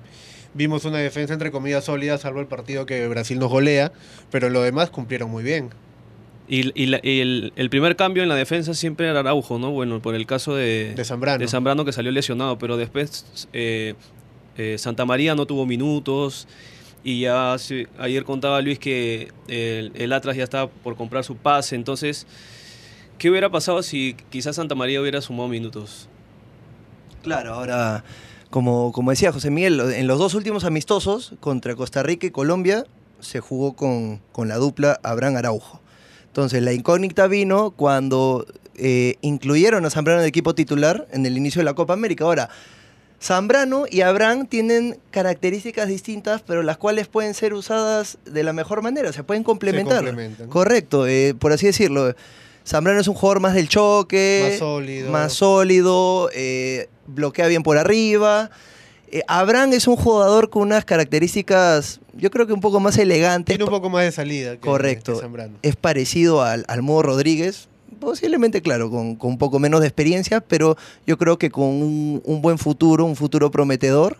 vimos 0.54 0.86
una 0.86 0.98
defensa 1.00 1.34
entre 1.34 1.52
comillas 1.52 1.86
sólida, 1.86 2.18
salvo 2.18 2.40
el 2.40 2.48
partido 2.48 2.86
que 2.86 3.08
Brasil 3.08 3.40
nos 3.40 3.50
golea, 3.50 3.92
pero 4.32 4.50
lo 4.50 4.62
demás 4.62 4.90
cumplieron 4.92 5.30
muy 5.32 5.44
bien. 5.44 5.70
Y, 6.48 6.72
y 6.80 6.88
la- 6.88 7.00
y 7.02 7.22
el, 7.22 7.54
el 7.56 7.70
primer 7.70 7.96
cambio 7.96 8.22
en 8.22 8.30
la 8.30 8.36
defensa 8.36 8.74
siempre 8.74 9.08
era 9.10 9.22
Araujo, 9.22 9.58
¿no? 9.60 9.72
Bueno, 9.72 10.02
por 10.02 10.14
el 10.14 10.26
caso 10.26 10.54
de, 10.56 10.94
De 10.94 11.06
Zambrano. 11.06 11.40
de 11.40 11.48
Zambrano 11.48 11.86
que 11.86 11.94
salió 11.94 12.12
lesionado, 12.12 12.58
pero 12.60 12.76
después 12.76 13.48
eh, 13.54 13.96
eh, 14.58 14.78
Santa 14.78 15.06
María 15.06 15.36
no 15.36 15.46
tuvo 15.46 15.66
minutos 15.66 16.48
y 17.04 17.22
ya 17.22 17.56
ayer 18.00 18.24
contaba 18.24 18.62
Luis 18.62 18.80
que 18.80 19.32
el, 19.48 20.14
Atlas 20.14 20.38
ya 20.38 20.44
estaba 20.44 20.70
por 20.70 20.96
comprar 20.96 21.24
su 21.24 21.36
pase, 21.36 21.76
entonces, 21.76 22.26
¿qué 23.18 23.30
hubiera 23.30 23.50
pasado 23.50 23.84
si 23.84 24.16
quizás 24.30 24.56
Santa 24.56 24.76
María 24.76 25.02
hubiera 25.02 25.22
sumado 25.22 25.50
minutos? 25.50 26.08
Claro, 27.22 27.54
ahora, 27.54 28.04
como, 28.50 28.92
como 28.94 29.12
decía 29.12 29.32
José 29.32 29.50
Miguel, 29.50 29.80
en 29.80 30.08
los 30.08 30.20
dos 30.20 30.34
últimos 30.34 30.64
amistosos, 30.64 31.34
contra 31.40 31.76
Costa 31.76 32.04
Rica 32.04 32.28
y 32.28 32.32
Colombia, 32.32 32.86
se 33.20 33.40
jugó 33.40 33.74
con, 33.74 34.22
con 34.32 34.48
la 34.48 34.58
dupla 34.58 35.00
Abraham 35.04 35.38
Araujo. 35.38 35.82
Entonces, 36.28 36.64
la 36.64 36.74
incógnita 36.74 37.28
vino 37.28 37.72
cuando 37.72 38.46
eh, 38.76 39.18
incluyeron 39.22 39.86
a 39.86 39.90
Zambrano 39.90 40.22
el 40.22 40.28
equipo 40.28 40.56
titular 40.56 41.08
en 41.12 41.26
el 41.26 41.38
inicio 41.38 41.60
de 41.60 41.66
la 41.66 41.74
Copa 41.76 41.94
América. 41.94 42.24
Ahora, 42.24 42.50
Zambrano 43.24 43.86
y 43.90 44.02
Abraham 44.02 44.48
tienen 44.48 45.00
características 45.10 45.88
distintas, 45.88 46.42
pero 46.42 46.62
las 46.62 46.78
cuales 46.78 47.08
pueden 47.08 47.34
ser 47.34 47.54
usadas 47.54 48.18
de 48.26 48.44
la 48.44 48.52
mejor 48.52 48.82
manera, 48.82 49.14
se 49.14 49.24
pueden 49.24 49.44
complementar. 49.44 49.98
complementan. 50.04 50.50
Correcto, 50.50 51.08
eh, 51.08 51.34
por 51.40 51.54
así 51.54 51.66
decirlo. 51.66 52.14
Zambrano 52.68 53.00
es 53.00 53.08
un 53.08 53.16
jugador 53.16 53.40
más 53.40 53.54
del 53.54 53.70
choque, 53.70 54.48
Más 54.50 54.60
sólido. 54.60 55.10
más 55.12 55.32
sólido, 55.34 56.30
eh, 56.34 56.90
bloquea 57.08 57.48
bien 57.48 57.64
por 57.64 57.78
arriba. 57.78 58.50
Eh, 59.10 59.22
Abraham 59.30 59.72
es 59.72 59.88
un 59.88 59.96
jugador 59.96 60.50
con 60.50 60.64
unas 60.64 60.84
características, 60.84 62.02
yo 62.14 62.30
creo 62.30 62.46
que 62.46 62.52
un 62.54 62.62
poco 62.62 62.82
más 62.82 62.98
elegantes. 62.98 63.54
Tiene 63.56 63.64
un 63.64 63.70
poco 63.70 63.90
más 63.90 64.04
de 64.04 64.12
salida 64.12 64.54
que, 64.56 64.60
Correcto. 64.60 65.14
que 65.14 65.22
Zambrano. 65.22 65.58
Es 65.62 65.78
parecido 65.78 66.42
al, 66.42 66.66
al 66.68 66.82
modo 66.82 67.04
Rodríguez, 67.04 67.70
posiblemente, 68.00 68.62
claro, 68.62 68.90
con, 68.90 69.16
con 69.16 69.32
un 69.32 69.38
poco 69.38 69.60
menos 69.60 69.82
de 69.82 69.88
experiencia, 69.88 70.42
pero 70.42 70.78
yo 71.06 71.18
creo 71.18 71.38
que 71.38 71.50
con 71.50 71.66
un, 71.66 72.42
buen 72.42 72.58
futuro, 72.58 73.06
un 73.06 73.16
futuro 73.16 73.52
prometedor. 73.52 74.18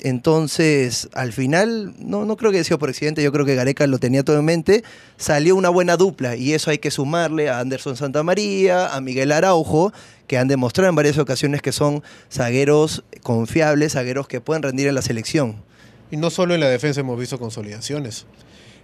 Entonces, 0.00 1.08
al 1.12 1.32
final, 1.32 1.94
no, 1.98 2.24
no 2.24 2.36
creo 2.36 2.52
que 2.52 2.58
haya 2.58 2.64
sido 2.64 2.78
por 2.78 2.88
accidente, 2.88 3.22
yo 3.22 3.32
creo 3.32 3.44
que 3.44 3.56
Gareca 3.56 3.86
lo 3.88 3.98
tenía 3.98 4.22
todo 4.22 4.38
en 4.38 4.44
mente. 4.44 4.84
Salió 5.16 5.56
una 5.56 5.70
buena 5.70 5.96
dupla 5.96 6.36
y 6.36 6.52
eso 6.52 6.70
hay 6.70 6.78
que 6.78 6.92
sumarle 6.92 7.48
a 7.48 7.58
Anderson 7.58 7.96
Santamaría, 7.96 8.94
a 8.94 9.00
Miguel 9.00 9.32
Araujo, 9.32 9.92
que 10.28 10.38
han 10.38 10.46
demostrado 10.46 10.88
en 10.88 10.94
varias 10.94 11.18
ocasiones 11.18 11.62
que 11.62 11.72
son 11.72 12.04
zagueros 12.30 13.02
confiables, 13.22 13.94
zagueros 13.94 14.28
que 14.28 14.40
pueden 14.40 14.62
rendir 14.62 14.86
en 14.86 14.94
la 14.94 15.02
selección. 15.02 15.56
Y 16.10 16.16
no 16.16 16.30
solo 16.30 16.54
en 16.54 16.60
la 16.60 16.68
defensa 16.68 17.00
hemos 17.00 17.18
visto 17.18 17.38
consolidaciones. 17.38 18.26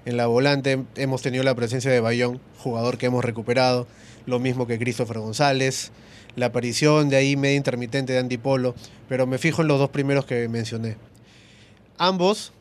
En 0.04 0.16
la 0.16 0.26
volante 0.26 0.84
hemos 0.96 1.22
tenido 1.22 1.44
la 1.44 1.54
presencia 1.54 1.90
de 1.90 2.00
Bayón, 2.00 2.40
jugador 2.58 2.98
que 2.98 3.06
hemos 3.06 3.24
recuperado, 3.24 3.86
lo 4.26 4.38
mismo 4.38 4.66
que 4.66 4.78
Christopher 4.78 5.18
González, 5.18 5.92
la 6.36 6.46
aparición 6.46 7.08
de 7.08 7.16
ahí 7.16 7.36
media 7.36 7.56
intermitente 7.56 8.12
de 8.12 8.18
Andy 8.18 8.36
Polo, 8.36 8.74
pero 9.08 9.26
me 9.26 9.38
fijo 9.38 9.62
en 9.62 9.68
los 9.68 9.78
dos 9.78 9.90
primeros 9.90 10.26
que 10.26 10.48
mencioné. 10.48 10.96
Ambos 11.96 12.52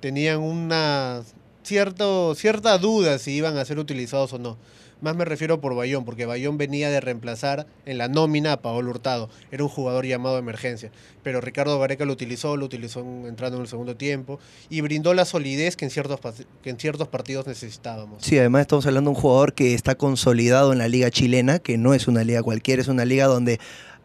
tenían 0.00 0.40
una 0.40 1.22
cierto, 1.62 2.34
cierta 2.34 2.76
duda 2.78 3.18
si 3.18 3.32
iban 3.32 3.56
a 3.56 3.64
ser 3.64 3.78
utilizados 3.78 4.32
o 4.32 4.38
no. 4.38 4.58
Más 5.00 5.16
me 5.16 5.24
refiero 5.24 5.60
por 5.60 5.74
Bayón, 5.74 6.04
porque 6.04 6.26
Bayón 6.26 6.58
venía 6.58 6.90
de 6.90 7.00
reemplazar 7.00 7.66
en 7.86 7.98
la 7.98 8.08
nómina 8.08 8.52
a 8.52 8.62
Paolo 8.62 8.90
Hurtado. 8.90 9.30
Era 9.50 9.62
un 9.64 9.70
jugador 9.70 10.04
llamado 10.06 10.36
emergencia. 10.38 10.90
Pero 11.22 11.40
Ricardo 11.40 11.78
Gareca 11.78 12.04
lo 12.04 12.12
utilizó, 12.12 12.56
lo 12.56 12.66
utilizó 12.66 13.00
en- 13.00 13.26
entrando 13.26 13.56
en 13.56 13.62
el 13.62 13.68
segundo 13.68 13.96
tiempo 13.96 14.38
y 14.68 14.80
brindó 14.82 15.14
la 15.14 15.24
solidez 15.24 15.76
que 15.76 15.84
en 15.86 15.90
ciertos, 15.90 16.20
que 16.62 16.70
en 16.70 16.78
ciertos 16.78 17.08
partidos 17.08 17.46
necesitábamos. 17.46 18.22
Sí, 18.22 18.38
además 18.38 18.62
estamos 18.62 18.86
hablando 18.86 19.10
de 19.10 19.16
un 19.16 19.20
jugador 19.22 19.54
que 19.54 19.74
está 19.74 19.94
consolidado 19.94 20.72
en 20.72 20.78
la 20.78 20.88
liga 20.88 21.10
chilena, 21.10 21.58
que 21.58 21.78
no 21.78 21.94
es 21.94 22.06
una 22.08 22.24
liga 22.24 22.42
cualquiera, 22.42 22.82
es 22.82 22.88
una 22.88 23.04
liga 23.04 23.26
donde 23.26 23.58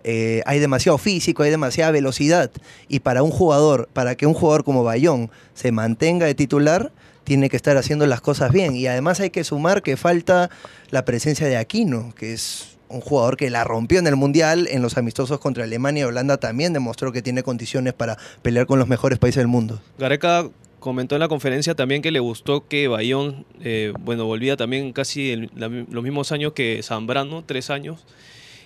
eh, 0.08 0.44
hay 0.46 0.60
demasiado 0.60 0.98
físico, 1.00 1.42
hay 1.44 1.50
demasiada 1.50 1.92
velocidad. 1.92 2.52
Y 2.88 3.00
para 3.00 3.24
un 3.24 3.32
jugador, 3.32 3.90
para 3.92 4.16
que 4.16 4.28
un 4.28 4.34
jugador 4.36 4.64
como 4.64 4.84
Bayón 4.84 5.32
se 5.56 5.72
mantenga 5.72 6.26
de 6.28 6.36
titular, 6.36 6.92
tiene 7.26 7.50
que 7.50 7.58
estar 7.58 7.76
haciendo 7.76 8.08
las 8.08 8.22
cosas 8.22 8.54
bien. 8.54 8.76
Y 8.76 8.88
además 8.88 9.20
hay 9.20 9.32
que 9.32 9.44
sumar 9.44 9.84
que 9.84 9.98
falta 9.98 10.50
la 10.92 11.04
presencia 11.04 11.48
de 11.48 11.58
Aquino, 11.58 12.14
que 12.16 12.32
es 12.32 12.78
un 12.88 13.02
jugador 13.02 13.36
que 13.36 13.50
la 13.50 13.64
rompió 13.64 14.00
en 14.00 14.08
el 14.08 14.16
Mundial, 14.16 14.68
en 14.70 14.82
los 14.82 14.98
amistosos 14.98 15.40
contra 15.40 15.64
Alemania 15.64 16.02
y 16.02 16.04
Holanda 16.06 16.38
también 16.38 16.72
demostró 16.72 17.12
que 17.12 17.22
tiene 17.22 17.44
condiciones 17.44 17.94
para 17.94 18.18
pelear 18.42 18.68
con 18.68 18.80
los 18.80 18.88
mejores 18.88 19.20
países 19.20 19.42
del 19.42 19.48
mundo. 19.48 19.82
Gareca 19.98 20.50
comentó 20.80 21.16
en 21.16 21.22
la 21.22 21.28
conferencia 21.28 21.74
también 21.74 22.02
que 22.02 22.12
le 22.12 22.20
gustó 22.20 22.68
que 22.68 22.88
Bayón, 22.88 23.46
eh, 23.62 23.92
bueno, 24.00 24.26
volvía 24.26 24.56
también 24.56 24.94
casi 24.94 25.50
los 25.56 26.04
mismos 26.04 26.32
años 26.32 26.54
que 26.54 26.82
Zambrano, 26.84 27.44
tres 27.44 27.72
años, 27.72 28.06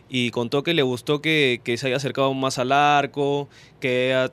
y 0.09 0.31
contó 0.31 0.63
que 0.63 0.73
le 0.73 0.81
gustó 0.81 1.21
que, 1.21 1.61
que 1.63 1.77
se 1.77 1.87
haya 1.87 1.95
acercado 1.95 2.33
más 2.33 2.57
al 2.57 2.73
arco, 2.73 3.47
que 3.79 4.29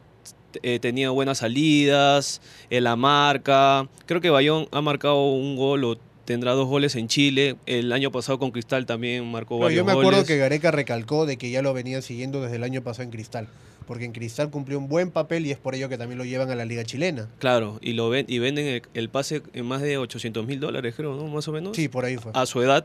eh, 0.62 0.78
tenido 0.78 1.12
buenas 1.14 1.38
salidas, 1.38 2.40
en 2.70 2.84
la 2.84 2.96
marca. 2.96 3.88
Creo 4.06 4.20
que 4.20 4.30
Bayón 4.30 4.68
ha 4.72 4.80
marcado 4.80 5.30
un 5.30 5.56
gol 5.56 5.84
o 5.84 5.98
tendrá 6.24 6.52
dos 6.52 6.68
goles 6.68 6.96
en 6.96 7.08
Chile. 7.08 7.56
El 7.66 7.92
año 7.92 8.10
pasado 8.10 8.38
con 8.38 8.50
Cristal 8.50 8.86
también 8.86 9.30
marcó 9.30 9.58
varios 9.58 9.78
yo 9.78 9.84
me 9.84 9.92
acuerdo 9.92 10.10
goles. 10.10 10.26
que 10.26 10.36
Gareca 10.36 10.70
recalcó 10.70 11.26
de 11.26 11.36
que 11.36 11.50
ya 11.50 11.62
lo 11.62 11.72
venían 11.72 12.02
siguiendo 12.02 12.42
desde 12.42 12.56
el 12.56 12.64
año 12.64 12.82
pasado 12.82 13.04
en 13.04 13.10
Cristal. 13.10 13.48
Porque 13.86 14.04
en 14.04 14.12
Cristal 14.12 14.50
cumplió 14.50 14.78
un 14.78 14.88
buen 14.88 15.12
papel 15.12 15.46
y 15.46 15.52
es 15.52 15.58
por 15.58 15.76
ello 15.76 15.88
que 15.88 15.96
también 15.96 16.18
lo 16.18 16.24
llevan 16.24 16.50
a 16.50 16.56
la 16.56 16.64
Liga 16.64 16.84
Chilena. 16.84 17.28
Claro, 17.38 17.78
y 17.80 17.92
lo 17.92 18.08
ven 18.08 18.26
y 18.28 18.40
venden 18.40 18.66
el, 18.66 18.82
el 18.94 19.08
pase 19.08 19.42
en 19.52 19.64
más 19.64 19.80
de 19.80 19.96
800 19.96 20.44
mil 20.44 20.58
dólares, 20.58 20.94
creo, 20.96 21.14
¿no? 21.14 21.28
Más 21.28 21.46
o 21.46 21.52
menos. 21.52 21.76
Sí, 21.76 21.88
por 21.88 22.04
ahí 22.04 22.16
fue. 22.16 22.32
A 22.34 22.46
su 22.46 22.60
edad. 22.60 22.84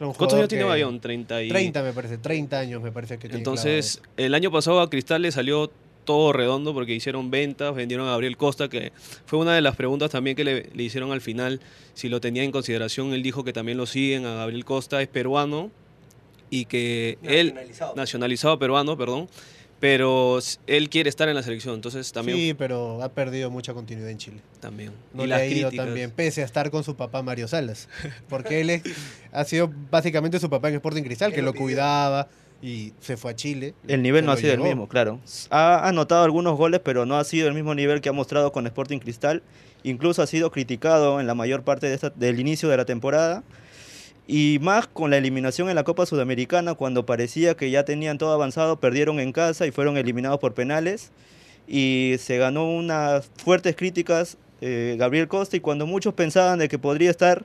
¿Cuántos 0.00 0.34
años 0.34 0.48
tiene 0.48 0.64
Bayón? 0.64 0.98
30 0.98 1.42
y... 1.42 1.48
30 1.48 1.82
me 1.82 1.92
parece, 1.92 2.16
30 2.16 2.58
años 2.58 2.82
me 2.82 2.90
parece 2.90 3.18
que 3.18 3.28
tiene 3.28 3.38
Entonces, 3.38 4.00
el 4.16 4.34
año 4.34 4.50
pasado 4.50 4.80
a 4.80 4.88
Cristal 4.88 5.22
le 5.22 5.30
salió 5.30 5.70
todo 6.10 6.32
redondo 6.32 6.74
porque 6.74 6.92
hicieron 6.92 7.30
ventas, 7.30 7.72
vendieron 7.72 8.08
a 8.08 8.10
Gabriel 8.10 8.36
Costa, 8.36 8.68
que 8.68 8.90
fue 9.26 9.38
una 9.38 9.54
de 9.54 9.60
las 9.60 9.76
preguntas 9.76 10.10
también 10.10 10.34
que 10.34 10.42
le, 10.42 10.68
le 10.74 10.82
hicieron 10.82 11.12
al 11.12 11.20
final, 11.20 11.60
si 11.94 12.08
lo 12.08 12.20
tenía 12.20 12.42
en 12.42 12.50
consideración. 12.50 13.12
Él 13.12 13.22
dijo 13.22 13.44
que 13.44 13.52
también 13.52 13.78
lo 13.78 13.86
siguen 13.86 14.26
a 14.26 14.34
Gabriel 14.34 14.64
Costa, 14.64 15.00
es 15.00 15.06
peruano 15.06 15.70
y 16.50 16.64
que 16.64 17.16
él, 17.22 17.54
nacionalizado 17.94 18.58
peruano, 18.58 18.98
perdón, 18.98 19.28
pero 19.78 20.40
él 20.66 20.90
quiere 20.90 21.08
estar 21.08 21.28
en 21.28 21.36
la 21.36 21.42
selección, 21.44 21.76
entonces 21.76 22.10
también. 22.12 22.36
Sí, 22.36 22.54
pero 22.54 23.02
ha 23.02 23.08
perdido 23.10 23.50
mucha 23.50 23.72
continuidad 23.72 24.10
en 24.10 24.18
Chile. 24.18 24.40
también. 24.58 24.92
No 25.14 25.22
y 25.22 25.26
le 25.26 25.30
las 25.30 25.40
ha 25.42 25.46
ido 25.46 25.68
críticas. 25.68 25.86
tan 25.86 25.94
bien, 25.94 26.10
pese 26.10 26.42
a 26.42 26.44
estar 26.44 26.70
con 26.72 26.82
su 26.82 26.96
papá 26.96 27.22
Mario 27.22 27.46
Salas. 27.48 27.88
Porque 28.28 28.60
él 28.60 28.70
es- 28.70 28.82
ha 29.32 29.44
sido 29.44 29.72
básicamente 29.90 30.38
su 30.40 30.50
papá 30.50 30.68
en 30.70 30.74
Sporting 30.74 31.02
Cristal, 31.04 31.32
que 31.34 31.40
lo 31.40 31.46
lo 31.46 31.52
pidió. 31.52 31.66
Y 32.62 32.92
se 33.00 33.16
fue 33.16 33.30
a 33.30 33.36
Chile. 33.36 33.74
El 33.88 34.02
nivel 34.02 34.24
no 34.26 34.32
ha 34.32 34.36
sido 34.36 34.52
el 34.52 34.60
mismo, 34.60 34.88
claro. 34.88 35.18
Ha 35.50 35.88
anotado 35.88 36.24
algunos 36.24 36.56
goles, 36.58 36.80
pero 36.84 37.06
no 37.06 37.16
ha 37.18 37.24
sido 37.24 37.48
el 37.48 37.54
mismo 37.54 37.74
nivel 37.74 38.00
que 38.00 38.08
ha 38.08 38.12
mostrado 38.12 38.52
con 38.52 38.66
Sporting 38.66 38.98
Cristal. 38.98 39.42
Incluso 39.82 40.22
ha 40.22 40.26
sido 40.26 40.50
criticado 40.50 41.20
en 41.20 41.26
la 41.26 41.34
mayor 41.34 41.62
parte 41.62 41.88
de 41.88 41.94
esta- 41.94 42.10
del 42.10 42.38
inicio 42.38 42.68
de 42.68 42.76
la 42.76 42.84
temporada. 42.84 43.42
Y 44.26 44.58
más 44.60 44.86
con 44.86 45.10
la 45.10 45.16
eliminación 45.16 45.68
en 45.70 45.74
la 45.74 45.84
Copa 45.84 46.06
Sudamericana, 46.06 46.74
cuando 46.74 47.04
parecía 47.06 47.56
que 47.56 47.70
ya 47.70 47.84
tenían 47.84 48.18
todo 48.18 48.32
avanzado, 48.32 48.78
perdieron 48.78 49.18
en 49.20 49.32
casa 49.32 49.66
y 49.66 49.70
fueron 49.72 49.96
eliminados 49.96 50.38
por 50.38 50.54
penales. 50.54 51.10
Y 51.66 52.16
se 52.18 52.36
ganó 52.38 52.68
unas 52.70 53.30
fuertes 53.42 53.74
críticas 53.76 54.36
eh, 54.60 54.96
Gabriel 54.98 55.26
Costa. 55.28 55.56
Y 55.56 55.60
cuando 55.60 55.86
muchos 55.86 56.12
pensaban 56.14 56.58
de 56.58 56.68
que 56.68 56.78
podría 56.78 57.10
estar 57.10 57.44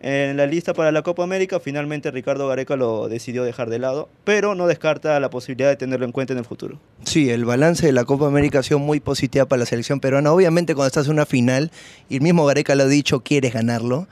en 0.00 0.36
la 0.38 0.46
lista 0.46 0.72
para 0.72 0.92
la 0.92 1.02
Copa 1.02 1.22
América, 1.22 1.60
finalmente 1.60 2.10
Ricardo 2.10 2.48
Gareca 2.48 2.74
lo 2.74 3.08
decidió 3.08 3.44
dejar 3.44 3.68
de 3.68 3.78
lado, 3.78 4.08
pero 4.24 4.54
no 4.54 4.66
descarta 4.66 5.20
la 5.20 5.28
posibilidad 5.28 5.68
de 5.68 5.76
tenerlo 5.76 6.06
en 6.06 6.12
cuenta 6.12 6.32
en 6.32 6.38
el 6.38 6.46
futuro. 6.46 6.80
Sí, 7.04 7.28
el 7.28 7.44
balance 7.44 7.84
de 7.84 7.92
la 7.92 8.04
Copa 8.04 8.26
América 8.26 8.60
ha 8.60 8.62
sido 8.62 8.78
muy 8.78 9.00
positiva 9.00 9.44
para 9.44 9.60
la 9.60 9.66
selección 9.66 10.00
peruana. 10.00 10.32
Obviamente 10.32 10.74
cuando 10.74 10.86
estás 10.86 11.06
en 11.06 11.12
una 11.12 11.26
final, 11.26 11.70
y 12.08 12.16
el 12.16 12.22
mismo 12.22 12.46
Gareca 12.46 12.74
lo 12.74 12.84
ha 12.84 12.86
dicho, 12.86 13.20
quieres 13.20 13.52
ganarlo. 13.52 14.08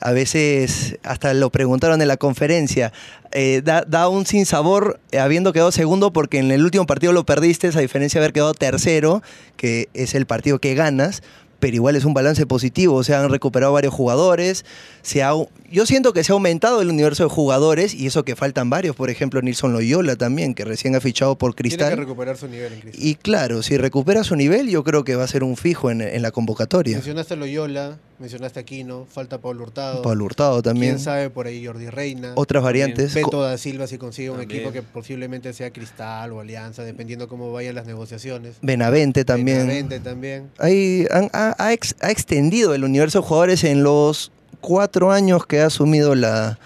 A 0.00 0.12
veces 0.12 0.98
hasta 1.02 1.32
lo 1.34 1.50
preguntaron 1.50 2.00
en 2.02 2.08
la 2.08 2.16
conferencia. 2.16 2.92
eh, 3.32 3.62
da, 3.64 4.08
un 4.08 4.26
sinsabor 4.26 5.00
eh, 5.10 5.18
habiendo 5.18 5.52
quedado 5.52 5.72
segundo 5.72 6.12
porque 6.12 6.38
en 6.38 6.50
el 6.50 6.62
último 6.62 6.86
partido 6.86 7.12
lo 7.12 7.24
perdiste, 7.24 7.68
a 7.68 7.80
diferencia 7.80 8.20
de 8.20 8.26
haber 8.26 8.32
quedado 8.34 8.54
tercero, 8.54 9.22
que 9.56 9.88
es 9.94 10.14
el 10.14 10.26
partido 10.26 10.58
que 10.58 10.74
ganas. 10.74 11.22
Pero 11.64 11.76
igual 11.76 11.96
es 11.96 12.04
un 12.04 12.12
balance 12.12 12.44
positivo, 12.44 13.02
se 13.04 13.14
han 13.14 13.30
recuperado 13.30 13.72
varios 13.72 13.94
jugadores, 13.94 14.66
se 15.00 15.22
ha, 15.22 15.32
yo 15.74 15.84
siento 15.86 16.12
que 16.12 16.24
se 16.24 16.32
ha 16.32 16.34
aumentado 16.34 16.80
el 16.80 16.88
universo 16.88 17.24
de 17.24 17.28
jugadores 17.28 17.92
y 17.94 18.06
eso 18.06 18.24
que 18.24 18.36
faltan 18.36 18.70
varios, 18.70 18.96
por 18.96 19.10
ejemplo 19.10 19.42
Nilson 19.42 19.72
Loyola 19.72 20.16
también, 20.16 20.54
que 20.54 20.64
recién 20.64 20.94
ha 20.96 21.00
fichado 21.00 21.36
por 21.36 21.54
Cristal. 21.54 21.88
Tiene 21.88 21.94
que 21.96 22.00
recuperar 22.00 22.36
su 22.36 22.48
nivel 22.48 22.72
en 22.72 22.80
Cristal. 22.80 23.04
Y 23.04 23.14
claro, 23.16 23.62
si 23.62 23.76
recupera 23.76 24.24
su 24.24 24.36
nivel, 24.36 24.68
yo 24.70 24.84
creo 24.84 25.04
que 25.04 25.16
va 25.16 25.24
a 25.24 25.28
ser 25.28 25.44
un 25.44 25.56
fijo 25.56 25.90
en, 25.90 26.00
en 26.00 26.22
la 26.22 26.30
convocatoria. 26.30 26.94
Mencionaste 26.96 27.34
a 27.34 27.36
Loyola, 27.36 27.98
mencionaste 28.18 28.60
a 28.60 28.62
Aquino, 28.62 29.06
falta 29.10 29.38
Pablo 29.38 29.64
Hurtado. 29.64 30.00
Pablo 30.02 30.24
Hurtado 30.24 30.62
también. 30.62 30.94
Quién 30.94 31.04
sabe 31.04 31.28
por 31.30 31.46
ahí 31.46 31.66
Jordi 31.66 31.88
Reina. 31.90 32.32
Otras 32.36 32.62
variantes. 32.62 33.12
Beto 33.12 33.42
da 33.42 33.58
Silva 33.58 33.86
si 33.86 33.98
consigue 33.98 34.30
un 34.30 34.38
También. 34.38 34.60
equipo 34.60 34.72
que 34.72 34.82
posiblemente 34.82 35.52
sea 35.52 35.70
Cristal 35.72 36.32
o 36.32 36.40
Alianza, 36.40 36.84
dependiendo 36.84 37.28
cómo 37.28 37.52
vayan 37.52 37.74
las 37.74 37.86
negociaciones. 37.86 38.56
Benavente 38.62 39.24
también. 39.24 39.58
Benavente 39.58 40.00
también. 40.00 40.50
Ahí 40.58 41.06
han- 41.10 41.30
ha, 41.32 41.54
ha 41.58 41.72
ex- 41.72 41.96
ha 42.00 42.10
extendido 42.10 42.74
el 42.74 42.84
universo 42.84 43.20
de 43.20 43.26
jugadores 43.26 43.64
en 43.64 43.82
los 43.82 44.30
cuatro 44.64 45.12
años 45.12 45.46
que 45.46 45.60
ha 45.60 45.66
asumido 45.66 46.14
la, 46.14 46.58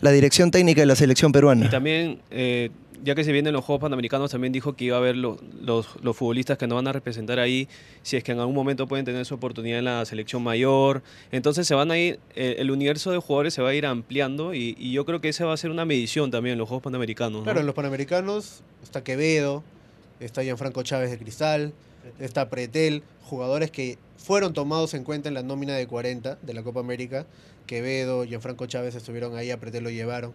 la 0.00 0.10
dirección 0.10 0.50
técnica 0.50 0.82
de 0.82 0.86
la 0.86 0.96
selección 0.96 1.32
peruana. 1.32 1.66
Y 1.66 1.70
también, 1.70 2.20
eh, 2.30 2.70
ya 3.04 3.14
que 3.14 3.22
se 3.24 3.30
vienen 3.32 3.52
los 3.52 3.64
Juegos 3.64 3.80
Panamericanos, 3.82 4.30
también 4.32 4.52
dijo 4.52 4.74
que 4.74 4.84
iba 4.86 4.96
a 4.96 4.98
haber 4.98 5.16
lo- 5.16 5.38
los, 5.62 5.86
los 6.02 6.16
futbolistas 6.16 6.58
que 6.58 6.66
nos 6.66 6.76
van 6.76 6.88
a 6.88 6.92
representar 6.92 7.38
ahí, 7.38 7.68
si 8.02 8.16
es 8.16 8.24
que 8.24 8.32
en 8.32 8.40
algún 8.40 8.54
momento 8.56 8.86
pueden 8.88 9.04
tener 9.04 9.24
su 9.24 9.34
oportunidad 9.34 9.78
en 9.78 9.84
la 9.84 10.04
selección 10.04 10.42
mayor. 10.42 11.02
Entonces 11.32 11.66
se 11.66 11.74
van 11.74 11.90
a 11.92 11.96
ir, 11.98 12.18
eh, 12.34 12.56
el 12.58 12.70
universo 12.70 13.10
de 13.12 13.18
jugadores 13.18 13.54
se 13.54 13.62
va 13.62 13.70
a 13.70 13.74
ir 13.74 13.86
ampliando 13.86 14.52
y, 14.52 14.76
y 14.78 14.92
yo 14.92 15.04
creo 15.06 15.20
que 15.20 15.28
esa 15.28 15.46
va 15.46 15.54
a 15.54 15.56
ser 15.56 15.70
una 15.70 15.84
medición 15.84 16.30
también 16.30 16.54
en 16.54 16.58
los 16.58 16.68
Juegos 16.68 16.82
Panamericanos. 16.82 17.38
¿no? 17.40 17.44
Claro, 17.44 17.60
en 17.60 17.66
los 17.66 17.74
Panamericanos 17.74 18.62
está 18.82 19.02
Quevedo, 19.04 19.62
está 20.20 20.42
Gianfranco 20.42 20.82
Chávez 20.82 21.10
de 21.12 21.18
Cristal, 21.18 21.72
está 22.18 22.48
Pretel, 22.50 23.02
jugadores 23.24 23.70
que 23.70 23.98
fueron 24.16 24.52
tomados 24.52 24.94
en 24.94 25.04
cuenta 25.04 25.28
en 25.28 25.34
la 25.34 25.42
nómina 25.42 25.74
de 25.74 25.86
40 25.86 26.38
de 26.42 26.54
la 26.54 26.62
Copa 26.62 26.80
América. 26.80 27.26
Quevedo, 27.66 28.24
Gianfranco 28.24 28.66
Chávez 28.66 28.94
estuvieron 28.94 29.36
ahí, 29.36 29.50
a 29.50 29.58
Pretel 29.60 29.84
lo 29.84 29.90
llevaron. 29.90 30.32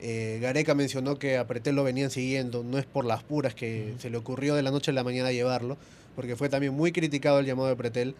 Eh, 0.00 0.38
Gareca 0.42 0.74
mencionó 0.74 1.18
que 1.18 1.38
a 1.38 1.46
Pretel 1.46 1.76
lo 1.76 1.84
venían 1.84 2.10
siguiendo, 2.10 2.62
no 2.64 2.78
es 2.78 2.84
por 2.84 3.04
las 3.04 3.22
puras 3.22 3.54
que 3.54 3.94
se 3.98 4.10
le 4.10 4.16
ocurrió 4.18 4.54
de 4.54 4.62
la 4.62 4.70
noche 4.70 4.90
a 4.90 4.94
la 4.94 5.04
mañana 5.04 5.32
llevarlo, 5.32 5.76
porque 6.16 6.36
fue 6.36 6.48
también 6.48 6.74
muy 6.74 6.92
criticado 6.92 7.38
el 7.38 7.46
llamado 7.46 7.68
de 7.68 7.76
Pretel. 7.76 8.14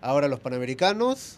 Ahora 0.00 0.26
los 0.28 0.40
Panamericanos, 0.40 1.36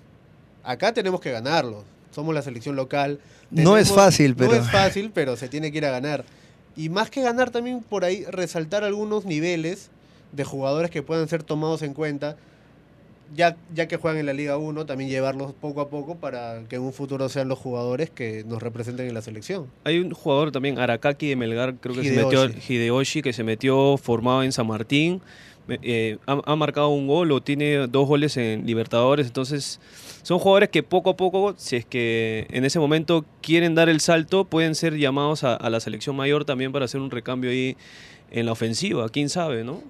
acá 0.64 0.92
tenemos 0.94 1.20
que 1.20 1.30
ganarlos. 1.30 1.84
Somos 2.14 2.34
la 2.34 2.42
selección 2.42 2.76
local. 2.76 3.20
No 3.50 3.76
es 3.76 3.90
fácil, 3.92 4.34
pero- 4.36 4.52
No 4.52 4.56
es 4.58 4.70
fácil, 4.70 5.10
pero 5.12 5.36
se 5.36 5.48
tiene 5.48 5.70
que 5.72 5.78
ir 5.78 5.86
a 5.86 5.90
ganar. 5.90 6.24
Y 6.76 6.88
más 6.88 7.10
que 7.10 7.20
ganar, 7.22 7.50
también 7.50 7.80
por 7.82 8.04
ahí 8.04 8.24
resaltar 8.24 8.84
algunos 8.84 9.24
niveles 9.24 9.90
de 10.32 10.44
jugadores 10.44 10.90
que 10.90 11.02
puedan 11.02 11.28
ser 11.28 11.42
tomados 11.42 11.82
en 11.82 11.94
cuenta, 11.94 12.36
ya, 13.34 13.56
ya 13.74 13.86
que 13.86 13.96
juegan 13.96 14.18
en 14.18 14.26
la 14.26 14.32
Liga 14.32 14.56
1, 14.56 14.86
también 14.86 15.08
llevarlos 15.08 15.52
poco 15.52 15.80
a 15.80 15.88
poco 15.88 16.16
para 16.16 16.62
que 16.68 16.76
en 16.76 16.82
un 16.82 16.92
futuro 16.92 17.28
sean 17.28 17.48
los 17.48 17.58
jugadores 17.58 18.10
que 18.10 18.44
nos 18.44 18.62
representen 18.62 19.06
en 19.06 19.14
la 19.14 19.22
selección. 19.22 19.66
Hay 19.84 19.98
un 19.98 20.10
jugador 20.10 20.50
también, 20.50 20.78
Arakaki 20.78 21.28
de 21.28 21.36
Melgar, 21.36 21.74
creo 21.76 21.94
que 21.94 22.04
se 22.04 22.12
metió, 22.12 22.46
Hideyoshi, 22.46 23.22
que 23.22 23.32
se 23.32 23.44
metió 23.44 23.96
formado 23.96 24.42
en 24.42 24.52
San 24.52 24.66
Martín. 24.66 25.20
Eh, 25.68 26.18
ha, 26.26 26.40
ha 26.44 26.56
marcado 26.56 26.88
un 26.88 27.06
gol 27.06 27.30
o 27.30 27.40
tiene 27.40 27.86
dos 27.86 28.08
goles 28.08 28.36
en 28.36 28.66
Libertadores. 28.66 29.28
Entonces, 29.28 29.78
son 30.22 30.40
jugadores 30.40 30.70
que 30.70 30.82
poco 30.82 31.10
a 31.10 31.16
poco, 31.16 31.54
si 31.56 31.76
es 31.76 31.84
que 31.84 32.48
en 32.50 32.64
ese 32.64 32.80
momento 32.80 33.24
quieren 33.40 33.76
dar 33.76 33.88
el 33.88 34.00
salto, 34.00 34.44
pueden 34.44 34.74
ser 34.74 34.96
llamados 34.96 35.44
a, 35.44 35.54
a 35.54 35.70
la 35.70 35.78
selección 35.78 36.16
mayor 36.16 36.44
también 36.44 36.72
para 36.72 36.86
hacer 36.86 37.00
un 37.00 37.12
recambio 37.12 37.50
ahí 37.50 37.76
en 38.32 38.46
la 38.46 38.52
ofensiva. 38.52 39.08
Quién 39.10 39.28
sabe, 39.28 39.62
¿no? 39.62 39.82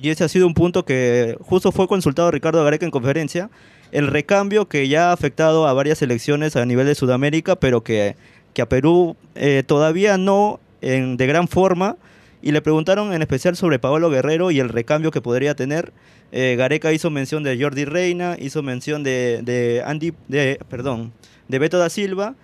Y 0.00 0.10
ese 0.10 0.24
ha 0.24 0.28
sido 0.28 0.46
un 0.46 0.54
punto 0.54 0.84
que 0.84 1.36
justo 1.40 1.72
fue 1.72 1.88
consultado 1.88 2.30
Ricardo 2.30 2.62
Gareca 2.62 2.84
en 2.84 2.92
conferencia. 2.92 3.50
El 3.90 4.06
recambio 4.06 4.68
que 4.68 4.86
ya 4.88 5.10
ha 5.10 5.12
afectado 5.12 5.66
a 5.66 5.72
varias 5.72 5.98
selecciones 5.98 6.54
a 6.56 6.64
nivel 6.64 6.86
de 6.86 6.94
Sudamérica, 6.94 7.56
pero 7.56 7.82
que, 7.82 8.16
que 8.54 8.62
a 8.62 8.68
Perú 8.68 9.16
eh, 9.34 9.64
todavía 9.66 10.16
no 10.18 10.60
en, 10.82 11.16
de 11.16 11.26
gran 11.26 11.48
forma. 11.48 11.96
Y 12.40 12.52
le 12.52 12.62
preguntaron 12.62 13.12
en 13.12 13.22
especial 13.22 13.56
sobre 13.56 13.80
Paolo 13.80 14.10
Guerrero 14.10 14.52
y 14.52 14.60
el 14.60 14.68
recambio 14.68 15.10
que 15.10 15.20
podría 15.20 15.56
tener. 15.56 15.92
Eh, 16.30 16.54
Gareca 16.56 16.92
hizo 16.92 17.10
mención 17.10 17.42
de 17.42 17.60
Jordi 17.60 17.84
Reina, 17.84 18.36
hizo 18.38 18.62
mención 18.62 19.02
de, 19.02 19.40
de 19.42 19.82
Andy, 19.84 20.12
de, 20.28 20.60
perdón, 20.68 21.12
de 21.48 21.58
Beto 21.58 21.78
da 21.78 21.90
Silva. 21.90 22.36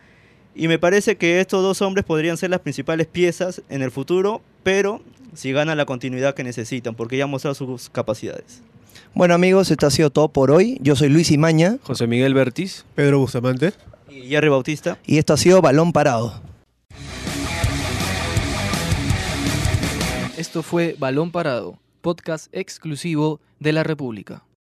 Y 0.57 0.67
me 0.67 0.79
parece 0.81 1.17
que 1.17 1.41
estos 1.41 1.63
dos 1.63 1.83
hombres 1.83 2.05
podrían 2.05 2.37
ser 2.37 2.51
las 2.51 2.61
principales 2.61 3.07
piezas 3.07 3.63
en 3.69 3.83
el 3.83 3.93
futuro, 3.93 4.41
pero 4.65 5.03
si 5.35 5.53
ganan 5.53 5.77
la 5.77 5.85
continuidad 5.85 6.35
que 6.35 6.45
necesitan, 6.45 6.95
porque 6.95 7.17
ya 7.17 7.25
han 7.25 7.31
mostrado 7.31 7.55
sus 7.55 7.89
capacidades. 7.91 8.63
Bueno 9.15 9.35
amigos, 9.35 9.71
esto 9.71 9.87
ha 9.87 9.91
sido 9.91 10.11
todo 10.11 10.29
por 10.29 10.51
hoy. 10.51 10.79
Yo 10.81 10.97
soy 10.97 11.09
Luis 11.09 11.31
Imaña 11.31 11.79
José 11.83 12.07
Miguel 12.07 12.35
Bertis. 12.35 12.85
Pedro 12.95 13.19
Bustamante. 13.21 13.73
Y 14.09 14.29
Jerry 14.29 14.49
Bautista. 14.49 14.99
y 15.07 15.19
esto 15.19 15.35
ha 15.35 15.37
sido 15.37 15.61
Balón 15.63 15.93
Parado. 15.93 16.41
Esto 20.37 20.63
fue 20.63 20.97
Balón 20.99 21.31
Parado, 21.31 21.79
podcast 22.01 22.49
exclusivo 22.53 23.41
de 23.61 23.73
la 23.73 23.83
República. 23.85 24.43